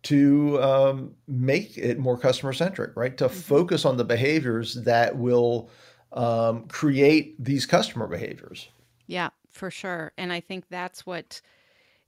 to 0.04 0.62
um, 0.62 1.14
make 1.26 1.76
it 1.76 1.98
more 1.98 2.16
customer 2.16 2.52
centric, 2.52 2.96
right? 2.96 3.16
To 3.18 3.26
mm-hmm. 3.26 3.34
focus 3.34 3.84
on 3.84 3.96
the 3.96 4.04
behaviors 4.04 4.74
that 4.74 5.16
will 5.16 5.70
um, 6.12 6.66
create 6.68 7.42
these 7.42 7.66
customer 7.66 8.06
behaviors. 8.06 8.68
Yeah, 9.06 9.30
for 9.50 9.70
sure. 9.70 10.12
And 10.16 10.32
I 10.32 10.40
think 10.40 10.68
that's 10.68 11.04
what 11.04 11.40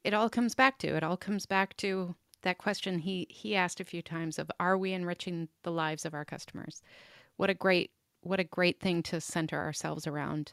it 0.04 0.14
all 0.14 0.30
comes 0.30 0.54
back 0.54 0.78
to. 0.78 0.88
It 0.96 1.02
all 1.02 1.16
comes 1.16 1.46
back 1.46 1.76
to 1.78 2.14
that 2.42 2.58
question 2.58 2.98
he 2.98 3.26
he 3.30 3.54
asked 3.54 3.80
a 3.80 3.84
few 3.84 4.02
times 4.02 4.38
of 4.38 4.50
are 4.58 4.78
we 4.78 4.92
enriching 4.92 5.48
the 5.62 5.72
lives 5.72 6.04
of 6.04 6.14
our 6.14 6.24
customers? 6.24 6.82
What 7.36 7.50
a 7.50 7.54
great 7.54 7.90
what 8.22 8.40
a 8.40 8.44
great 8.44 8.80
thing 8.80 9.02
to 9.04 9.20
center 9.20 9.58
ourselves 9.58 10.06
around. 10.06 10.52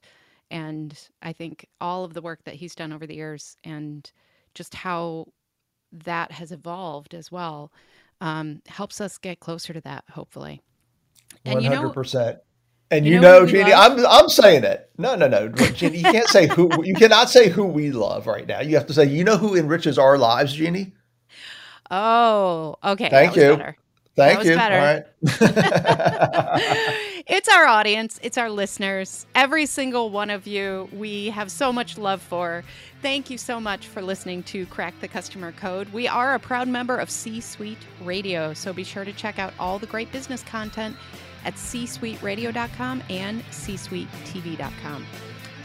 And 0.50 0.98
I 1.22 1.34
think 1.34 1.68
all 1.82 2.06
of 2.06 2.14
the 2.14 2.22
work 2.22 2.40
that 2.46 2.56
he's 2.56 2.76
done 2.76 2.94
over 2.94 3.06
the 3.06 3.16
years 3.16 3.58
and 3.64 4.10
just 4.54 4.74
how 4.74 5.28
that 5.92 6.32
has 6.32 6.52
evolved 6.52 7.14
as 7.14 7.32
well 7.32 7.72
um, 8.22 8.62
helps 8.68 9.02
us 9.02 9.18
get 9.18 9.40
closer 9.40 9.74
to 9.74 9.82
that, 9.82 10.06
hopefully. 10.10 10.62
One 11.46 11.64
hundred 11.64 11.94
percent. 11.94 12.40
And 12.90 13.06
you, 13.06 13.16
you 13.16 13.20
know, 13.20 13.40
know 13.40 13.46
Jeannie, 13.46 13.74
I'm 13.74 14.06
I'm 14.06 14.30
saying 14.30 14.64
it. 14.64 14.90
No, 14.98 15.16
no, 15.16 15.28
no, 15.28 15.50
Jeannie, 15.50 15.98
you 15.98 16.04
can't 16.04 16.30
say 16.30 16.48
who 16.48 16.70
you 16.84 16.94
cannot 16.94 17.30
say 17.30 17.50
who 17.50 17.66
we 17.66 17.92
love 17.92 18.28
right 18.28 18.48
now. 18.48 18.62
You 18.62 18.76
have 18.78 18.88
to 18.88 18.94
say, 18.94 19.06
you 19.06 19.26
know, 19.26 19.38
who 19.38 19.56
enriches 19.56 20.00
our 20.00 20.18
lives, 20.18 20.54
Jeannie. 20.54 20.94
Oh, 21.90 22.76
okay. 22.84 23.10
Thank 23.10 23.36
you. 23.36 23.56
Better. 23.56 23.76
Thank 24.16 24.44
you. 24.46 24.56
Better. 24.56 24.76
All 24.76 24.82
right. 24.82 25.04
it's 27.28 27.48
our 27.50 27.68
audience, 27.68 28.20
it's 28.24 28.38
our 28.38 28.50
listeners, 28.50 29.28
every 29.36 29.68
single 29.68 30.10
one 30.10 30.32
of 30.32 30.48
you. 30.48 30.90
We 30.92 31.30
have 31.30 31.52
so 31.52 31.72
much 31.72 32.00
love 32.00 32.22
for. 32.22 32.64
Thank 33.04 33.30
you 33.30 33.38
so 33.38 33.60
much 33.60 33.86
for 33.86 34.02
listening 34.02 34.42
to 34.44 34.66
Crack 34.66 35.00
the 35.02 35.08
Customer 35.08 35.52
Code. 35.52 35.94
We 35.94 36.08
are 36.08 36.34
a 36.34 36.40
proud 36.40 36.68
member 36.68 36.98
of 36.98 37.12
C 37.12 37.40
Suite 37.40 37.78
Radio, 38.04 38.56
so 38.56 38.74
be 38.74 38.84
sure 38.84 39.06
to 39.06 39.14
check 39.14 39.38
out 39.38 39.54
all 39.60 39.78
the 39.78 39.86
great 39.86 40.12
business 40.12 40.42
content 40.42 40.96
at 41.46 41.56
c 41.58 41.86
csuiteradio.com 41.86 43.04
and 43.10 43.44
c 43.52 43.76
csuitetv.com. 43.76 45.06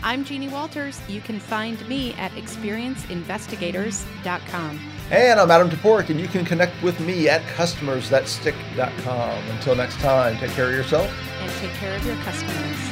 I'm 0.04 0.24
Jeannie 0.24 0.48
Walters. 0.48 1.00
You 1.08 1.20
can 1.20 1.38
find 1.38 1.88
me 1.88 2.12
at 2.14 2.32
experienceinvestigators.com. 2.32 4.80
And 5.12 5.38
I'm 5.38 5.50
Adam 5.50 5.68
Toporek, 5.68 6.08
and 6.08 6.18
you 6.18 6.26
can 6.26 6.42
connect 6.42 6.82
with 6.82 6.98
me 7.00 7.28
at 7.28 7.42
customersthatstick.com. 7.54 9.44
Until 9.50 9.74
next 9.74 10.00
time, 10.00 10.38
take 10.38 10.52
care 10.52 10.68
of 10.70 10.74
yourself 10.74 11.12
and 11.38 11.52
take 11.60 11.72
care 11.72 11.94
of 11.94 12.06
your 12.06 12.16
customers. 12.16 12.91